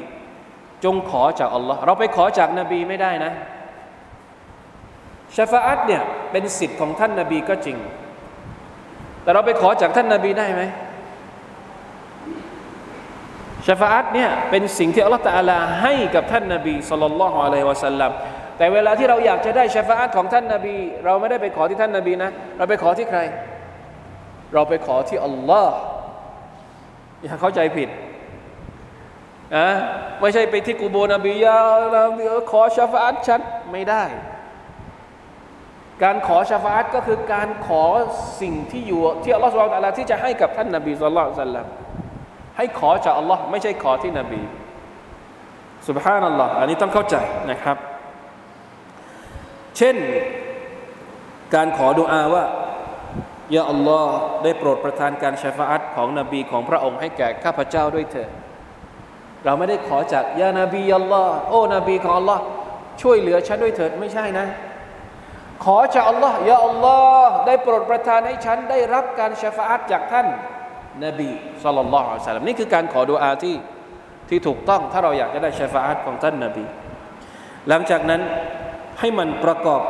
[0.84, 3.32] จงขอจากอัลลอฮ์เราไปขอจากนบีไม่ได้นะ
[5.36, 7.78] ชาฟาอัตเนี่ยเป็นสิทธิ์ของท่านนาบีก็จริง
[9.24, 10.64] แต่เราไปขอจากท่านนาบีได้ไหม
[13.68, 18.12] ชาฟาอัตเนี่ยเป็นสิ่งที่อัลลอฮฺตะอาลาให้กับท่านนาบีสุลต่านละฮ์อะลัยฮิวะสัลลัม
[18.58, 23.20] แต่เวลาที่เราอยากจะได้ชาฟาอัตของท่านนาบี เราไม่ได้ไปขอที่ท่านนาบีนะ เราไปขอที่ใคร
[24.54, 25.74] เราไปขอที่อัลลอฮ์
[27.24, 27.90] อย่าเข้าใจผิด
[29.56, 29.68] นะ
[30.20, 31.58] ไม่ใช่ไปที่กูโบนบียา
[32.52, 34.04] ขอชาฟาตฉันไม่ได้
[36.04, 37.84] การขอชาฟาตก็คือการขอ
[38.42, 41.68] สิ่งที่อยู่ที่อัลลอฮฺสุบไบร์ตะลาที่จะให้กับท่านนาบีสุลต่านสัลลัม
[42.58, 44.42] ให้ขอจากอัลลอฮ์ไม่ใช่ขอที่นบี
[45.88, 47.16] สุบฮานัลลอฮ์อันนี้ต้องเข้าใจ
[47.52, 47.78] นะครับ
[49.78, 49.96] เช่น
[51.56, 52.44] การขอดุอาว่า
[53.56, 58.30] ยาอัลลอฮ์ได้โปรดประทานการชฟาอัตของนบีของพระองค์ให้แก่ข้าพเจ้าด้วยเถิด
[59.46, 62.44] เราไม่ได้ขอจากยานบีอัลลอฮ์โอ้นบีของอัลลอฮ์
[63.02, 64.48] ช่วยเหลือฉันด้วยเถิดไม่ใช่นะ
[65.64, 70.28] ขอจากอัลลอฮ์ยาอัลลอฮ์ได้โปรดประทานให้ฉันได้รับการชฟาอัตจากท่าน
[71.06, 71.30] นบี
[71.64, 73.56] สัลลัลลอฮุอะลัยฮิสลามนี่คือการขอดุอาที่
[74.30, 76.66] ที่ถูกต้องถ้าเราอยากจะได้ชฟาอัตของท่านนบี
[77.70, 78.22] หลังจากนั้น
[79.00, 79.82] ให้มันประกอบ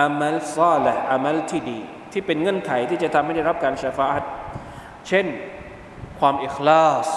[0.00, 1.78] อามัลซอละอามัลที่ดี
[2.12, 4.24] ที่เป็นเงื่อนไขที่จะทำให้ได้รับการชฟาอัต
[5.08, 5.26] เช่น
[6.20, 7.08] ความอิคลาส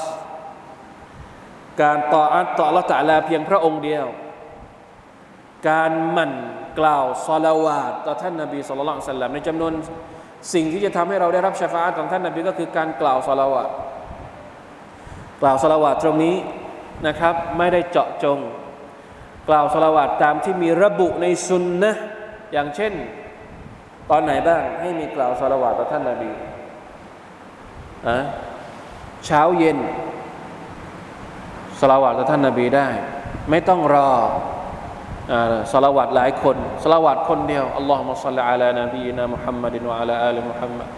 [1.82, 4.06] การต่ออัตต่อละตะลาเพียงพระองค์เดียว
[5.70, 6.34] การหมั่น
[6.80, 9.74] กล่าวซอลาวาตต่อท่านนบีสุลต่านสัลลัมในจำนวน
[10.54, 13.64] สิ่งที่จะทำให้เราได้รับชาฟาตของท่านนบีก็คือการกล่าวสลาวะ
[15.42, 16.36] กล่าวสลาวะตรงนี้
[17.08, 18.40] นะครับ ไม่ได้เจาะจง
[19.50, 21.92] กล่าวสลาวะตามที่มีระบุในสุนนะ
[22.54, 22.94] อย่างเช่น
[24.10, 26.32] ตอนไหนบ้างให้มีกล่าวสลาวะต่อท่านนบี
[28.08, 28.18] อะ
[29.26, 29.78] เช้าเย็น
[31.81, 32.89] สลาวะต่อท่านนบีได้
[33.51, 34.11] ไม่ต้องรอ
[35.73, 40.89] สลาวัดหลายคนสลาวัดคนเดียวอัลลอฮฺมุสัลลิอัลานบีนะมุฮัมมัดินวะอัลาอัลมุฮัมมัด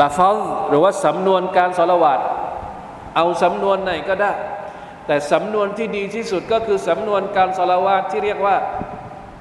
[0.00, 2.20] ลาฟัลหรือว่าสำนวนการสลาวัด
[3.16, 4.32] เอาสำนวนไหนก็ได้
[5.06, 8.56] แต่สำนวนที่ดีที่สุดก็คือสำนวนการสลาวาตที่เรียกว่า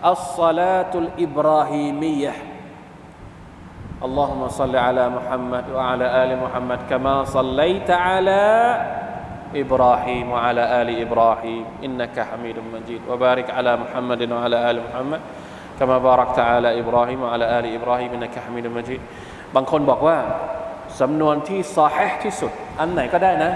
[0.10, 2.36] อัลสลาตุลอิบราฮิมียะ
[3.98, 8.46] اللهم صل على محمد وعلى آل محمد كما صليت على
[9.56, 15.22] إبراهيم وعلى آل إبراهيم إنك حميد مجيد وبارك على محمد وعلى آل محمد
[15.80, 19.02] كما باركت على إبراهيم وعلى آل إبراهيم إنك حميد مجيد
[19.56, 20.18] บางคนบอกว่า
[21.00, 23.52] สำนวนที่ซอฮห์ที่สุด อันไหนก็ได้นะ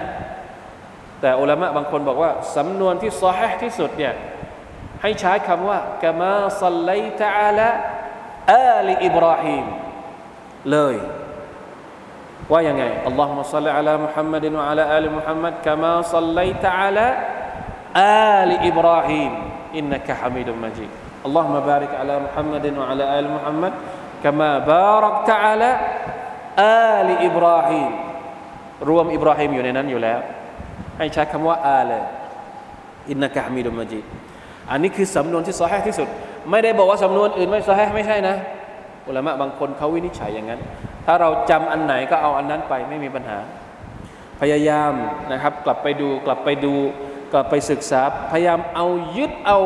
[1.21, 4.13] แต่อุลามะบางคนบอกว่าสำนวนที่ซอฮห์ที่สุดเนี่ย
[5.01, 7.69] ให้ใช้คำว่ากามาซัลไลตะอาลา
[8.51, 9.65] อาลีอิบราฮิม
[10.71, 10.95] เลย
[12.52, 20.84] ว่ายังไงاللهم صل على محمد وعلى آل محمد كما صليت على آل إبراهيم إنك حميد مجيد
[20.84, 27.90] اللهم بارك على محمد وعلى آل محمد كما باركت على آل إبراهيم
[28.88, 30.18] รวมอิบราฮิมอยู่ในนั้นอยู่แล้ว
[30.98, 31.90] ให้ใช้คำว่าอาล
[33.10, 34.00] อินนักฮะมิดุมมัจี
[34.70, 36.08] อันนี้คือสำนวนที่ซอฮที่สุด
[36.50, 38.36] ไม่ได้บอกว่าสำนวนอื่นไม่ซอฮไม่ใช่นะ
[39.08, 40.60] อุลามะบางคนเขาวินิจฉัยอย่างนั้น
[41.06, 43.38] ถ้าเราจำอันไหนก็เอาอันนั้นไปไม่มีปัญหา
[44.40, 44.92] พยายาม
[45.32, 46.74] นะครับ กลับไปดูกลับไปดู
[47.32, 49.58] กลับไปศึกษา พยายามเอายึดเอา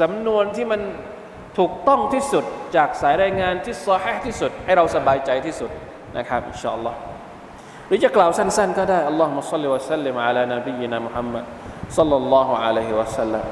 [0.00, 0.80] สำนวนที่มัน
[1.58, 2.44] ถูกต้องที่สุด
[2.76, 5.70] จากสายรายงานที่ซอฮที่สุด ให้เราสบายใจที่สุด
[6.18, 6.98] นะครับอินชาอัลลอฮ์
[7.86, 11.44] หรือจะกล่าวสั้นๆ ก็ได้อัลลอฮ์มุสลิวะสัลลิมอะลานบีนะมุฮัมมัด
[11.98, 13.44] สัลลัลลอฮุอะลัยฮิวะสัลลัม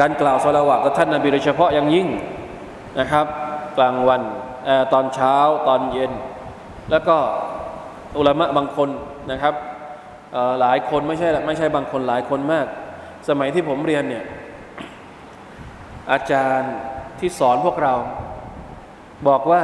[0.00, 2.08] การกล่าวสลาวะกับท่านนบีโดยเฉพาะอย่างยิ่ง
[3.00, 3.26] นะครับ
[3.76, 4.22] กลางวัน
[4.92, 5.36] ตอนเช้า
[5.68, 6.12] ตอนเย็น
[6.90, 7.16] แล้วก็
[8.16, 8.88] อุลามะบางคน
[9.30, 9.54] นะครับ
[10.60, 12.66] หลายคนไม่ใช่ไม่ใช่บางคนหลายคนมาก
[13.28, 14.24] สมัยที่ผมเรียนเนี่ย
[16.12, 16.74] อาจารย์
[17.18, 17.94] ที่สอนพวกเรา
[19.28, 19.62] บอกว่า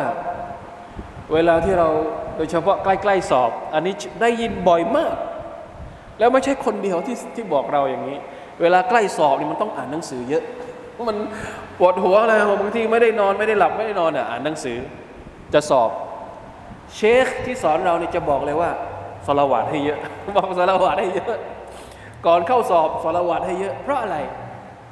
[1.33, 1.89] เวลาที่เรา
[2.37, 5.17] โดยเฉพาะใกล้ๆสอบ อันนี้ได้ยินบ่อยมาก
[6.19, 8.19] แล้วไม่ใช่คนเดียวที่ที่บอกเราอย่างนี้
[8.61, 10.43] เวลาใกล้สอบนี่มันต้องอ่านหนังสือเยอะ
[11.09, 11.17] มัน
[11.79, 14.79] ปวดหัวเลยบางทีไม่ได้นอนไม่ได้หลับไม่ได้นอนอ่านหนังสือ
[15.55, 15.91] จะสอบ
[16.97, 18.71] เชคที่สอนเราเนี่ยจะบอกเลยว่า
[19.27, 19.99] สละวาดให้เยอะ
[20.37, 21.37] บอกสละวาดให้เยอะ
[22.27, 24.17] ก่อนเข้าสอบสละวาดให้เยอะ เพราะอะไร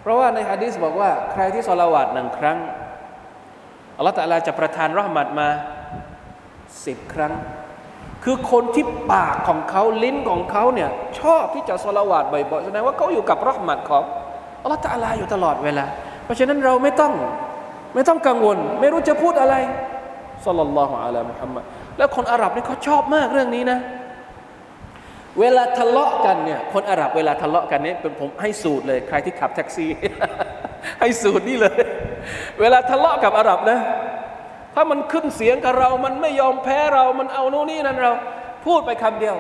[0.02, 2.58] เพราะว่าในฮะดีษบอกว่า ใครที่สละวาดหนึ่งครั้ง
[3.96, 5.48] อัลลอฮฺตะลาจะประทานรหมัดมา
[6.86, 7.32] สิบครั้ง
[8.24, 14.02] คือคนที่ปากของเขาลิ้นของเขาเนี่ยชอบที่จะสละวาดบ่อยๆแสดงว่าเขาอยู่กับรหมัดของ
[14.62, 15.86] อัลลอฮฺตะลาอยู่ตลอดเวลา
[16.26, 17.12] เพราะฉะนั้นเราไม่ต้อง
[17.94, 19.54] ไม่ต้องกังวล ไม่รู้จะพูดอะไร
[20.46, 21.64] สัลลัลลอฮุอะลัยมุฮัมมัด
[21.98, 23.78] แล้วคนอาหรับนี่เขาชอบมากเรื่องนี้นะ
[25.40, 29.90] เวลาทะเลาะกันเนี่ยคนอาหรับเวลาทะเลาะกันเนี่ยเป็นผมให้สูตรเลย ใครที่ขับแท็กซี่
[31.00, 31.74] ให้สูตรนี่เลย
[32.60, 33.78] เวลาทะเลาะกับอาหรับนะ
[34.74, 38.12] ถ้ามันขึ้นเสียงกับเรา มันไม่ยอมแพ้เรา มันเอาโน่นนี่นั่นเรา
[38.66, 39.36] พูดไปคำเดียว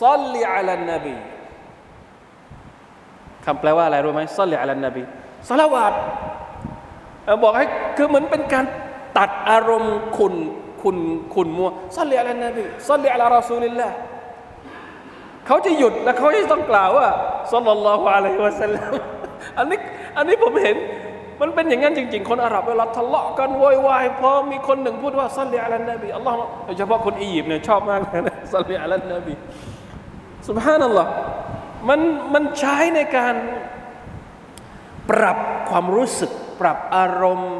[0.00, 1.16] ซัลลิอัลนบี
[3.44, 5.02] คำแปลว่าอะไรรู้ไหมซัลลิอัลนบี
[5.48, 5.92] สลาวาด
[7.42, 8.64] บอกให้คือเหมือนเป็นการ
[9.18, 10.34] ตัดอารมณ์ขุน
[10.82, 10.96] ขุน
[11.34, 13.96] ขุนมัว صل على النبي صل على رسول الله
[15.46, 17.08] เขาจะหยุดแล้วเขาจะต้องกล่าวว่า
[17.52, 18.92] صلى الله عليه وسلم
[19.58, 19.78] อันนี้
[20.16, 20.76] อันนี้ผมเห็น
[21.40, 31.10] มันเป็นอย่างนั้นจริง ๆ คนอาหรับเวลาทะเลาะกันโวยวายพอมีคนหนึ่งพูดว่าصل على النبي อัลลอฮ์โดยเฉพาะคนอียิปต์เนี่ยชอบมากเลยนะصل على النبي سبحان الله
[31.88, 32.00] มัน
[32.34, 33.34] มันใช้ในการ
[35.10, 35.38] ปรับ
[35.70, 37.54] ความรู้สึก ปรับอารมณ์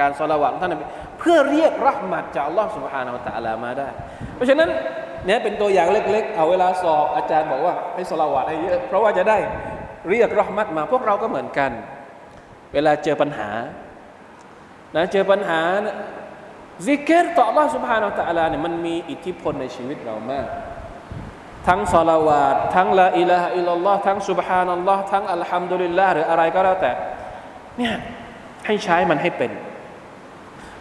[0.00, 0.84] การสลาวาตท่านนบี
[1.18, 3.88] เพื่อเรียกเราะห์มัตจากอัลลอฮ์ซุบฮานะฮูวะตะอาลามาได้
[4.34, 4.68] เพราะฉะนั้น
[5.26, 9.38] เนี่ยเป็นตัวอย่างเล็ก ๆ เอาเวลาสอบอาจารย์บอกว่าให้สลาวาตให้เยอะเพราะว่าจะได้
[10.10, 11.70] เรียกเราะห์มัตมาพวกเราก็เหมือนกัน
[12.74, 13.50] เวลาเจอปัญหา
[14.96, 15.60] นะเจอปัญหา
[16.86, 20.46] ซิกิรต่ออัลลอฮ์ซุบฮานะฮูวะตะอาลาเนี่ยมันมีอิทธิพลในชีวิตเรามาก
[21.68, 26.92] ทั้งสลาวาตทั้งลาอิลาฮะอิลลัลลอฮ์ทั้งสุบฮานัลลอฮ์ทั้งอัลฮัมดุลิลลาห์หรืออะไรก็แล้วแต่
[27.78, 27.94] เนี่ย
[28.66, 29.52] ให้ใช้มันให้เป็น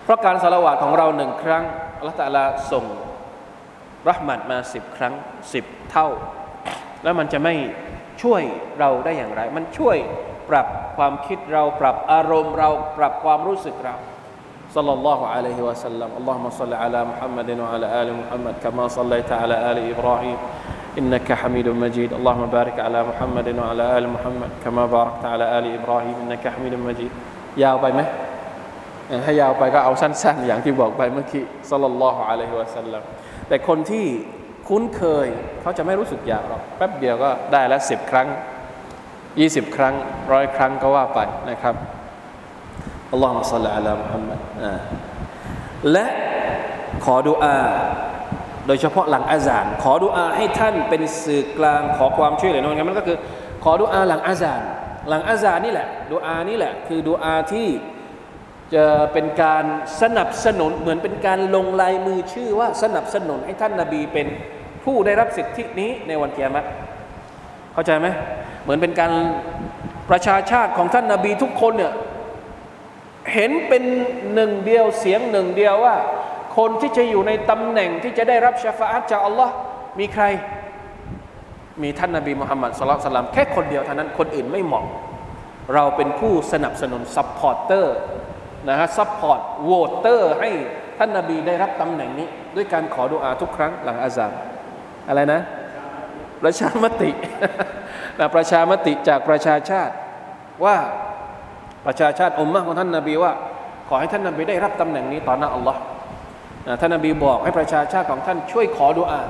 [0.03, 1.63] เพราะการสละวาตของเราหนึ่งครั้ง
[1.97, 2.85] อัลลอฮฺตะลาส่ง
[4.09, 5.13] รหมัดมาสิบครั้ง
[5.53, 6.07] สิบเท่า
[7.03, 7.55] แล้วมันจะไม่
[8.23, 8.41] ช่วย
[8.79, 9.97] เราได้อย่างไร มันช่วย
[10.49, 13.95] ปรับความคิดเราปรับอารมณ์เราปรับความรู้สึกเรา
[14.74, 19.78] صلى الله عليه وسلم اللهم صل على محمد وعلى آل محمد كما صليت على آل
[19.94, 20.38] إبراهيم
[20.98, 26.16] إنك حميد مجيد اللهم بارك على محمد وعلى آل محمد كما باركت على آل إبراهيم
[26.26, 27.12] إنك حميد مجيد
[27.62, 28.00] ยาวไปไหม
[29.24, 33.02] ถ้ายาวไปก็เอาสั้นๆ อย่างที่บอกไปเมื่อกี้สัลลัลลอฮุอะลัยฮิวะสัลลัม
[33.48, 34.04] แต่คนที่
[34.68, 35.28] คุ้นเคย
[35.60, 38.28] เขาจะไม่รู้สึกยาวหรอกแป๊บเดียวก็ได้แล้วสิบครั้ง
[39.40, 39.94] ยี่สิบครั้ง
[40.32, 41.74] ร้อยครั้งก็ว่าไปนะครับ
[43.11, 44.39] อัลลอฮฺมะสัลลัลลอฮุมุฮัมมัด
[45.91, 46.05] และ
[47.05, 47.57] ขอดุอา
[48.67, 53.17] โดยเฉพาะหลังอาซานขอดุอาให้ท่านเป็นสื่อกลางขอความช่วยเหลือนั่นมันก็คือ
[53.63, 54.61] ขอดุอาหลังอาซาน
[55.09, 57.67] หลังอาซานนี่แหละดุอานี่แหละ คือดุอาที่
[58.73, 59.63] จะเป็นการ
[60.01, 64.27] สนับสนุนเหมือนเป็นการลงลายมือชื่อว่าสนับสนุนให้ท่านนาบีเป็น
[64.83, 66.65] ผู้ได้รับสิทธินี้ในวันเกียรติ
[67.73, 68.07] เข้าใจไหม
[68.63, 69.11] เหมือนเป็นการ
[70.09, 71.93] ประชาชาติของท่านนาบีทุกคนเนี่ย
[73.33, 73.83] เห็นเป็น
[74.33, 75.95] หนึ่งเดียวเสียงหนึ่งเดียวว่า
[76.57, 79.53] คนที่จะอยู่ในตำแหน่งที่จะได้รับชฟาอัตจากอัลลอฮ์
[79.99, 80.23] มีใคร
[81.81, 84.85] มีท่านนาบีมุฮัมมัดศ็อลลัลลอฮุอะลัยฮิวะซัลลัมแค่คนเดียวเท่านั้นคนอื่นไม่เหมาะ
[85.73, 87.95] เราเป็นผู้สนับสนุน supporter
[88.69, 90.49] นะฮะ support voter ให้
[90.97, 94.31] ท่านนาบีได้รับตำแหน่งนี้ ด้วยการขอดุอาทุกครั้งหลังอาซาน
[95.07, 95.41] อะไรนะ
[96.41, 97.11] ประชามติ
[98.19, 99.93] นะประชามติจากประชาชาติ
[100.65, 100.77] ว่า
[101.85, 103.31] ประชาชาติอุมมะของท่านนาบีว่า
[103.87, 105.79] ขอให้ท่านนาบีได้รับตำแหน่งนี้ต่อหน้าอัลลอฮ์
[106.81, 109.21] ท่านนาบีบอกให้ประชาชาติของท่านช่วยขอดุอา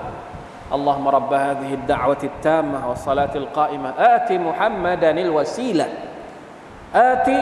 [0.73, 5.87] อัลลอฮ์มรับบะฮะดิฮิดดะวะติตามะฮ์วะศลาติลกาอิมะอาติมุฮัมมัดานิลวาซีละ
[6.99, 7.37] อาติ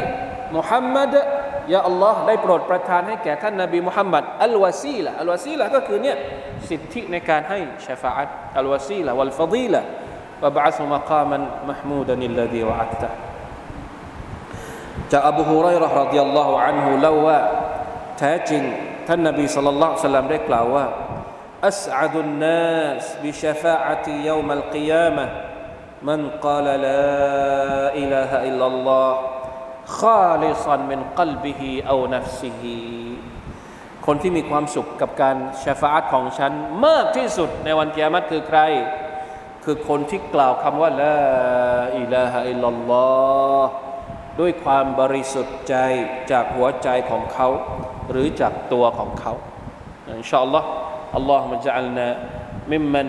[0.57, 1.13] มุฮัมมัด
[1.73, 6.17] ยาอัลลอฮ์ได้โปรดประทานให้แก่ท่านนาบีมุฮัมมัดอัลวาซีละอัลวาซีละก็คือเนี่ย
[6.69, 9.81] สิทธิในการให้ชฟาอัตอัลวาซีละวัลฟะดีละ
[10.43, 12.39] وبعث อัสมะกามันมะห์มูดานิล
[15.12, 17.38] จากอบูฮุไรร์รดิยัลลอฮุอันฮุเล่าว่า
[18.18, 18.62] แท้จริง
[19.08, 20.86] ท่านนบีสัลลัลลอฮุซัลลัมได้กล่าวว่า
[21.70, 25.26] أسعد الناس بشفاعتي يوم القيامة
[26.02, 29.10] من قال لا إله إلا الله
[29.86, 32.62] خالصا من قلبه أو نفسه
[34.06, 36.52] คนที่มีความสุขกับการชฟาอัตของฉัน
[36.86, 38.60] มากที่สุดในวันกิยามัตคือใคร
[39.64, 41.16] คือคนที่กล่าวคำว่าละ
[41.98, 43.06] อิลาฮะอิลลัลลอ
[43.62, 43.70] ฮ์
[44.39, 45.75] ด้วยความบริสุทธิ์ใจ
[46.31, 47.47] จากหัวใจของเขา
[48.11, 49.33] หรือจากตัวของเขา
[50.09, 50.69] อินชาอัลลอฮ์
[51.15, 53.07] اللهم اجعلنا ممن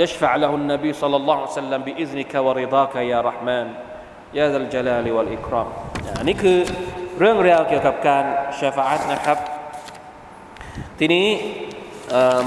[0.00, 3.66] يشفع له النبي صلى الله عليه وسلم بإذنك ورضاك يا رحمن
[4.38, 5.12] يا ذا الجلال
[6.18, 6.58] อันนี้คือ
[7.20, 8.24] เรื่องราวเกี่ยวกับการ
[8.58, 9.38] ชะฟาอัตนะครับ
[10.98, 11.26] ทีนี้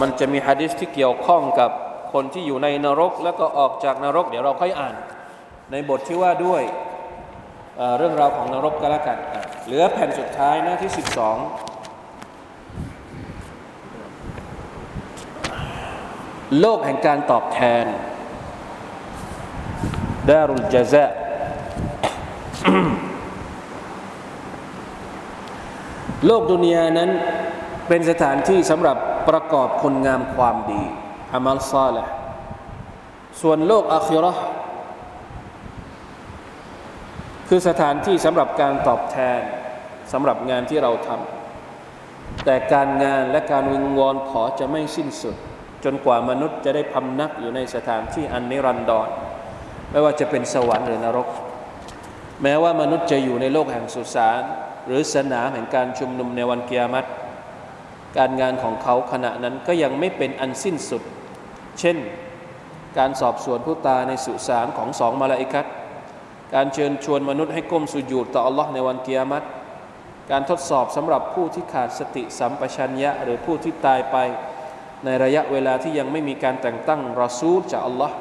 [0.01, 1.71] มันจะมีฮะดิษที่เกี่ยวข้องกับ
[2.13, 4.95] คนที่อยู่ในนรก แล้วก็ออกจากนรก เดี๋ยวเราค่อยอ่าน
[5.71, 6.63] ในบทที่ว่าด้วย
[7.97, 9.17] เรื่องราวของนรกก็แล้วกัน
[9.65, 11.01] เหลือแผ่นสุดท้ายหน้าที่ 12
[16.59, 17.85] โลกแห่งการตอบแทน
[20.29, 21.05] ดารุลจาซะ
[26.25, 27.09] โลกดุนยานั้น
[27.87, 28.97] เป็นสถานที่สำหรับ
[29.29, 30.83] ประกอบคุณงามความดี
[31.33, 32.05] อามัลซาละ
[33.41, 34.33] ส่วนโลกอาคิรอ
[37.55, 39.39] คือสถานที่สำหรับการตอบแทน
[40.11, 45.35] สำหรับงานที่เราทำแต่การงานและการวิงวอนขอจะไม่สิ้นสุด
[45.83, 49.09] จนกว่ามนุษย์จะได้พำนักอยู่ในสถานที่อันนิรันดร
[49.91, 51.29] ไม่ว่าจะเป็นสวรรค์หรือนรก
[52.43, 54.41] แม้ว่ามนุษย์จะอยู่ในโลกแห่งสุสาน
[54.87, 57.09] หรือสนามแห่งการชุมนุมในวันเกียรติ
[58.17, 61.03] การงานของเขาขณะนั้นก็ยังไม่เป็นอันสิ้นสุด
[61.79, 61.97] เช่น
[62.97, 65.67] การสอบสวนผู้ตายในสุสานของสองมาลาอิกัต
[66.53, 69.45] การเชิญชวนมนุษย์ให้ก้มสุญูดต่ออัลลอฮ์ในวันเกียรติ
[70.31, 74.17] การทดสอบสำหรับผู้ที่ขาดสติสัมปชัญญะ หรือผู้ที่ตายไป
[75.05, 78.15] ในระยะเวลาที่ยังไม่มีการแต่งตั้งรอซูลจากอัลลอฮ์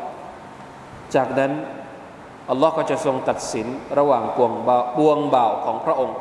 [1.14, 1.52] จากนั้น
[2.50, 3.66] อัลลอฮ์ก็จะทรงตัดสิน
[3.98, 4.52] ระหว่างปวง
[4.98, 6.16] บวงบ่าวของพระองค์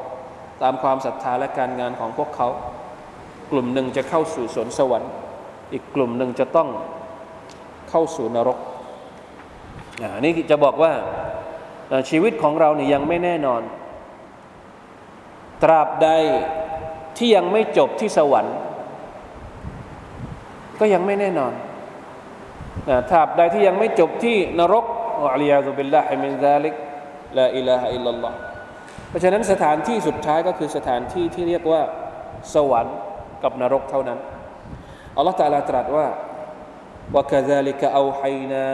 [0.61, 2.47] ตามความศรัทธาและการงานของพวกเขา
[3.51, 5.11] กลุ่มหนึ่งจะเข้าสู่สวนสวรรค์
[5.73, 6.69] อีกกลุ่มหนึ่งจะต้อง
[7.89, 8.57] เข้าสู่นรก
[10.19, 10.91] นี่จะบอกว่า
[12.10, 13.62] ชีวิตของเราเนี่ยยังไม่แน่นอน
[15.62, 16.08] ตราบใด
[17.18, 18.56] ที่ยังไม่จบที่สวรรค์
[20.80, 21.52] ก็ยังไม่แน่นอน
[23.10, 24.84] ตราบใดที่ยังไม่จบที่นรก
[25.34, 26.74] อัลลอฮฺบิลลาฮิมินซาลิก
[27.38, 28.32] ลาอิลาฮะอิลลัลลอฮ
[29.08, 31.82] เพราะฉะนั้นสถานที่สุดท้ายก็คือสถานที่ที่เรียกว่า
[32.54, 32.96] สวรรค์
[33.42, 34.18] กับนรกเท่านั้น
[35.16, 36.06] อัลลอฮฺตะลาตรัสว่า
[37.14, 38.66] وكذلك أوحينا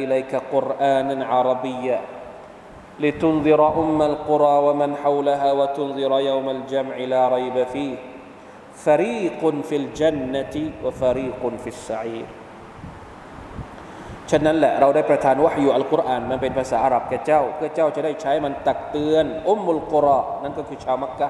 [0.00, 2.00] إليك قرآنا عربيا
[3.00, 7.94] لتنذر أم القرى ومن حولها وتنذر يوم الجمع لا ريب فيه
[8.86, 10.54] فريق في الجنة
[10.84, 12.26] وفريق في السعير
[14.30, 21.28] ฉะนั้นแหละเราได้ประทานวะฮยูอัลกุรอานมันเป็นภาษาอาหรับแก่เจ้าเพื่อเจ้าจะได้ใช้มันตักเตือนอุมมุลกุรอนั่นก็คือชาวมักกะ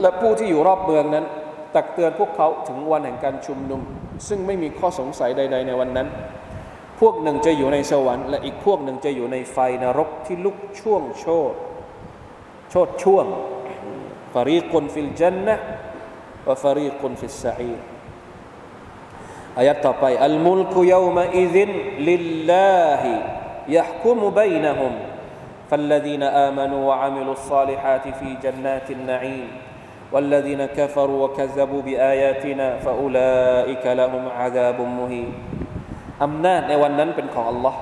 [0.00, 1.24] และผู้ที่อยู่รอบเมืองนั้น
[1.76, 3.80] ตักเตือนพวกเขาถึงวันแห่งการชุมนุม
[4.28, 6.08] ซึ่งไม่มีข้อสงสัยใด ๆ ในวันนั้น
[7.00, 11.54] พวกหนึ่งจะอยู่ในสวรรค์และอีกพวกหนึ่งจะอยู่ในไฟนรกที่ลุกช่วงโชด
[12.70, 13.26] โชดช่วง
[14.34, 15.54] ฟารีกุนฟิลจันนะ
[16.48, 17.74] วะฟารีกุนฟิสซาอี
[19.58, 21.70] อายะต่อไปอัลมุลกุยามะอิซิน
[22.10, 23.12] ลิลลาฮิ
[23.76, 24.94] ยะฮคุมบัยนะฮุม
[25.70, 29.48] فالذين آمنوا وعملوا الصالحات في جنات النعيم
[30.12, 35.28] والذين كفروا وكذبوا بآياتنا فأولئك لهم عذاب مهين
[36.23, 37.75] อำนาจในวันนั้นเป็นของ อัลลอฮ์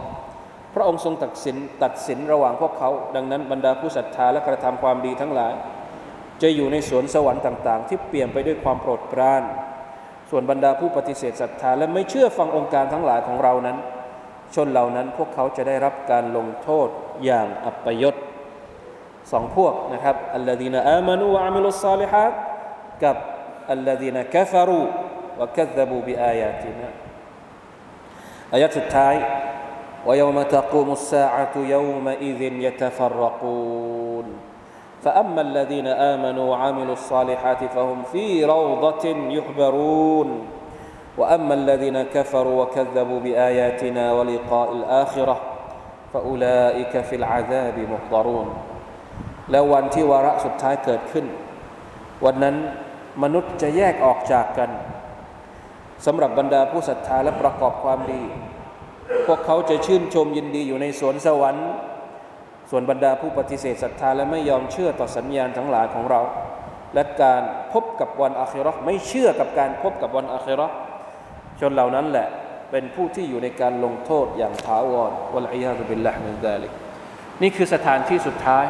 [0.74, 5.54] พระองค์ทรงตัดสินตัดสินระหว่างพวกเขา ดังนั้นบรรดาผู้ศรัทธาและกระทำความดีทั้งหลาย
[6.42, 9.44] จะอยู่ในสวนสวรรค์ต่าง ๆ ที่เปลี่ยนไปด้วยความโปรดปราน
[10.30, 13.78] ส่วนบรรดาผู้ปฏิเสธศรัทธาและไม่เชื่อฟังองค์การทั้งหลายของเรานั้น
[14.56, 16.88] ชนเหล่านั้นพวกเขาจะได้รับการลงโทษ
[17.26, 18.16] อย่างอัปยศ
[19.32, 22.34] สองพวกนะครับอัลลอฮีนอามานูวะอามิลุสซาลิฮัด
[23.04, 23.16] กับ
[23.72, 24.82] อัลลอฮีนกฟารู
[25.40, 27.03] วะคัซบูบิอายาตินะ
[28.53, 29.15] อายะสุดท้าย
[30.09, 34.25] ويوم تقوم الساعة يومئذ يتفرقون
[35.05, 40.47] فأما الذين آمنوا وعملوا الصالحات فهم في روضة يحبرون
[41.19, 45.41] وأما الذين كفروا وكذبوا بآياتنا ولقاء الآخرة
[46.15, 48.49] فأولئك في العذاب محضرون
[49.53, 51.27] แล้ววันที่วาระสุดท้ายเกิดขึ้น
[52.25, 52.57] วันนั้น
[53.23, 54.71] มนุษย์จะแยกออกจากกัน
[56.06, 58.24] สำหรับบรรดาผู้ศรัทธาและประกอบความดี
[59.28, 61.70] พวกเขาจะชื่นชมยินดีอยู่ในสวนสวรรค์
[62.70, 66.22] ส่วนบรรดาผู้ปฏิเสธศรัทธาและไม่ยอมเชื่อต่อสัญญาณทั้งหลายของเรา
[66.94, 67.42] และการ
[67.74, 70.68] พบกับวันอาคิรอไม่เชื่อกับการพบกับวันอาคิรอ
[71.60, 72.28] ชนเหล่านั้นแหละ
[72.72, 76.72] เป็นผู้ที่อยู่ในการลงโทษอย่างถาวรวะลัยยาตุบิลละมินดาลิก
[77.42, 78.66] นี่คือสถานที่สุดท้าย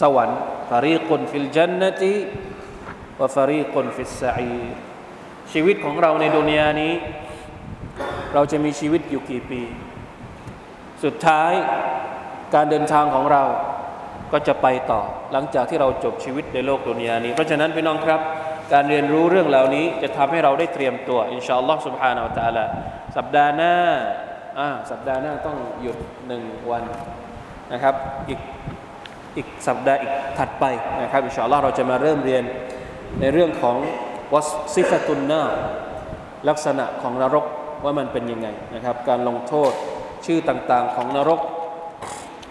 [0.00, 2.14] สวรรค์ฟารีกุนฟิลจันนติ
[3.20, 4.62] วฟารีกุนฟิสซอี
[5.53, 6.93] ชีวิตของเราในดุนยานี้
[8.33, 9.61] เราจะมีชีวิตอยู่กี่ปี
[11.03, 11.53] สุดท้าย
[12.55, 13.43] การเดินทางของเรา
[14.31, 15.01] ก็จะไปต่อ
[15.33, 18.21] หลังจากที่เราจบชีวิตในโลกดุนยานี้ เพราะฉะนั้นพี่น้องครับ
[18.73, 22.65] การเรียนรู้เรื่องเหล่านี้จะทำให้เราได้เตรียมตัวอินชาอัลลอฮ์ سبحانه และ تعالى
[23.17, 23.75] สัปดาห์หน้า
[24.59, 25.97] อ่าสัปดาห์หน้าต้องหยุด
[26.27, 26.83] หนึ่งวัน
[27.73, 27.95] นะครับ
[28.29, 28.39] อีก
[29.37, 30.65] อีกสัปดาห์อีกถัดไป
[31.01, 32.43] นะครับอินชาอัลลอฮ์เราจะมาเริ่มเรียน
[33.19, 33.77] ในเรื่องของ
[34.34, 34.40] วั
[34.74, 35.42] ซิฟตุนนา
[36.48, 37.44] ลักษณะของนรก
[37.84, 39.72] ว่ามันเป็นยังไงนะครับ การลงโทษ
[40.26, 41.40] ชื่อต่างๆของนรก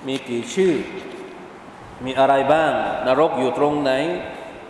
[0.07, 0.73] มีกี่ชื่อ
[2.05, 2.71] มีอะไรบ้าง
[3.07, 3.91] นรกอยู่ตรงไหน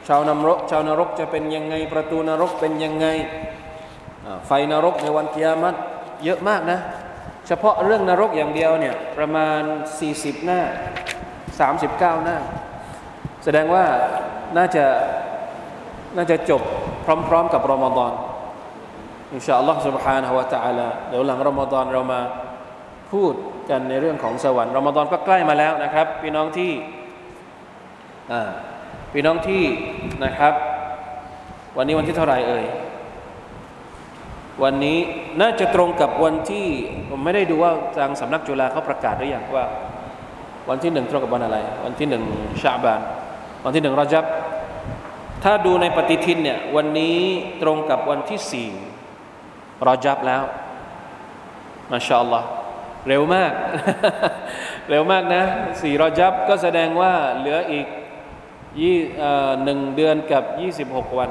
[0.07, 3.07] ชาวนรกชาวนรกจะเป็นยังไง ประตูนรกเป็นยังไง
[4.47, 5.75] ไฟนรกในวันกิยามัต
[6.23, 6.79] เยอะมากนะ
[7.47, 9.61] เฉพาะเรื่องนรกอย่างเดียวเนี่ยประมาณ
[10.03, 10.61] 40 หน้า
[11.57, 12.37] 39 หน้า
[13.43, 13.85] แสดงว่า
[14.57, 14.85] น่าจะ
[16.17, 16.61] น่าจะจบ
[17.06, 18.12] พร้อมๆกับรอมฎอน
[19.32, 22.20] อินชาอัลลอฮ์ سبحانه และ تعالى เดี๋ยวหลังรอมฎอนเรามา
[23.12, 23.34] พูด
[23.70, 26.72] กันในเรื่องของสวรรค์รอมฎอนก็ใกล้มาแล้วนะครับ พี่น้องที่
[28.32, 28.50] อ่า
[29.12, 29.62] พี่น้องที่
[30.24, 30.54] นะครับ
[31.76, 32.64] วันนี้วันที่เท่าไหร่เอ่ย
[34.62, 34.98] วันนี้
[35.40, 36.66] น่าจะตรงกับวันที่
[37.08, 39.64] ผมไม่ได้ดูว่าทางสำนักจุฬาเขาประกาศหรือยังว่า
[40.68, 42.22] วันที่หนึ่งตรงกับวันอะไร วันที่หนึ่ง
[42.62, 43.00] ชาบาน
[43.64, 44.24] วันที่หนึ่งรอจับ
[45.43, 47.17] ถ้าดูในปฏิทินเนี่ยวันนี้
[47.61, 48.69] ตรงกับวันที่สี่
[49.85, 50.43] รอจับแล้ว
[51.91, 52.47] มาชาอัลลอฮ์
[53.07, 53.53] เร็วมาก
[54.89, 55.43] เร็วมากนะ
[55.81, 57.87] สี่รอจับก็แสดงว่าเหลืออีก
[58.81, 58.97] ยี่
[59.63, 61.29] หนึ่งเดือนกับยี่สิบหกวัน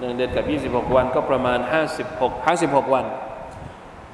[0.00, 3.04] หนึ่งเดือนกับยี่สิบหกวัน ก็ประมาณห้าสิบหกห้าสิบหกวัน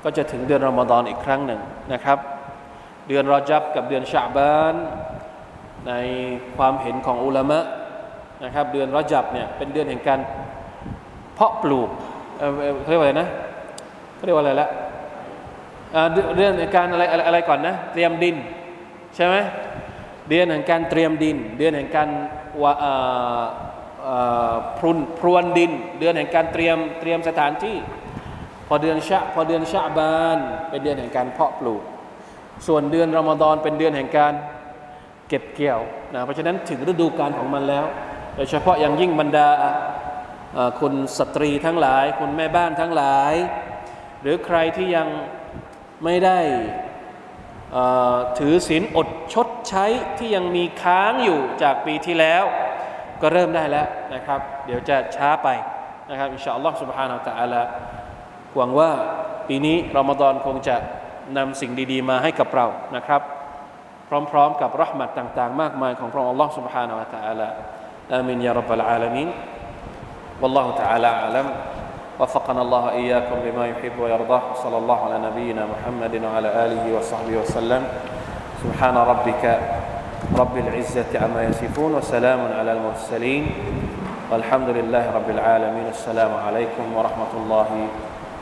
[0.03, 1.61] ก็จะถึงเดือนรอมฎอนอีกครั้งหนึ่ง
[1.93, 2.19] นะครับ
[3.09, 4.75] เดือนรอจับกับเดือนชาบาน
[5.87, 5.93] ใน
[6.57, 7.59] ความเห็นของอุลามะ
[8.45, 10.19] นะครับเดือนรอจับเนี่ยเป็นเดือนแห่งการ
[11.35, 11.91] เพาะปลูก
[12.39, 12.51] เออ
[12.83, 13.29] เขาเรียกว่าอะไรนะ
[14.15, 14.69] เขาเรียกว่าอะไรละ
[16.13, 18.37] เดือนเดือนแห่งการอะไรอะไรอะไรก่อนนะ เตรียมดิน
[19.15, 19.37] ใช่ไหม
[20.29, 22.09] เดือนแห่งการเตรียมดิน เดือนแห่งการ
[22.63, 23.45] ว่าอ่า
[24.07, 27.77] อ่าพรุนพรวนดิน เดือนแห่งการเตรียมเตรียมสถานที่
[28.69, 30.39] พอเดือนชะพอเดือนชะบาน
[30.71, 31.83] เป็นเดือนแห่งการเพาะปลูก
[32.67, 34.33] ส่วนเดือนรอมฎอนเป็นเดือนแห่งการ
[35.29, 35.81] เก็บเกี่ยว
[36.15, 37.85] นะเพราะฉะนั้นถึงฤดูกาลของมันแล้ว
[38.36, 39.50] โดยเฉพาะอย่างยิ่งบรรดา
[40.54, 43.34] เอ่อคุณสตรีทั้งหลาย คุณแม่บ้านทั้งหลาย
[44.22, 45.08] หรือใครที่ยัง
[46.04, 46.40] ไม่ได้
[47.74, 49.86] เอ่อถือศีลอดชดใช้
[50.18, 52.44] ที่ยังมีค้างอยู่จากปีที่แล้ว
[53.22, 55.48] ก็เริ่มได้แล้วนะครับ เดี๋ยวจะช้าไป
[56.10, 57.62] นะครับอินชาอัลลอฮ์ سبحانه และ تعالى
[58.56, 58.92] หวังว่า
[59.48, 60.76] ปีนี้รอมฎอนคงจะ
[61.38, 62.66] นำสิ่งดีๆมาให้กับเรา
[62.96, 63.22] นะครับ
[64.32, 67.75] พร้อมๆกับรหมัดต่างๆ มากมายของพระองค์ Allah سبحانه และ تعالى อามินยารับบลอา
[68.07, 69.33] آمين يا رب العالمين.
[70.43, 71.47] والله تعالى أعلم.
[72.21, 74.43] وفقنا الله إياكم لما يحب ويرضاه.
[74.63, 77.83] صلى الله على نبينا محمد وعلى آله وصحبه وسلم.
[78.63, 79.45] سبحان ربك
[80.39, 83.45] رب العزة عما يصفون وسلام على المرسلين.
[84.31, 85.87] والحمد لله رب العالمين.
[85.91, 87.71] السلام عليكم ورحمة الله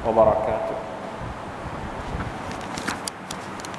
[0.08, 0.76] وبركاته.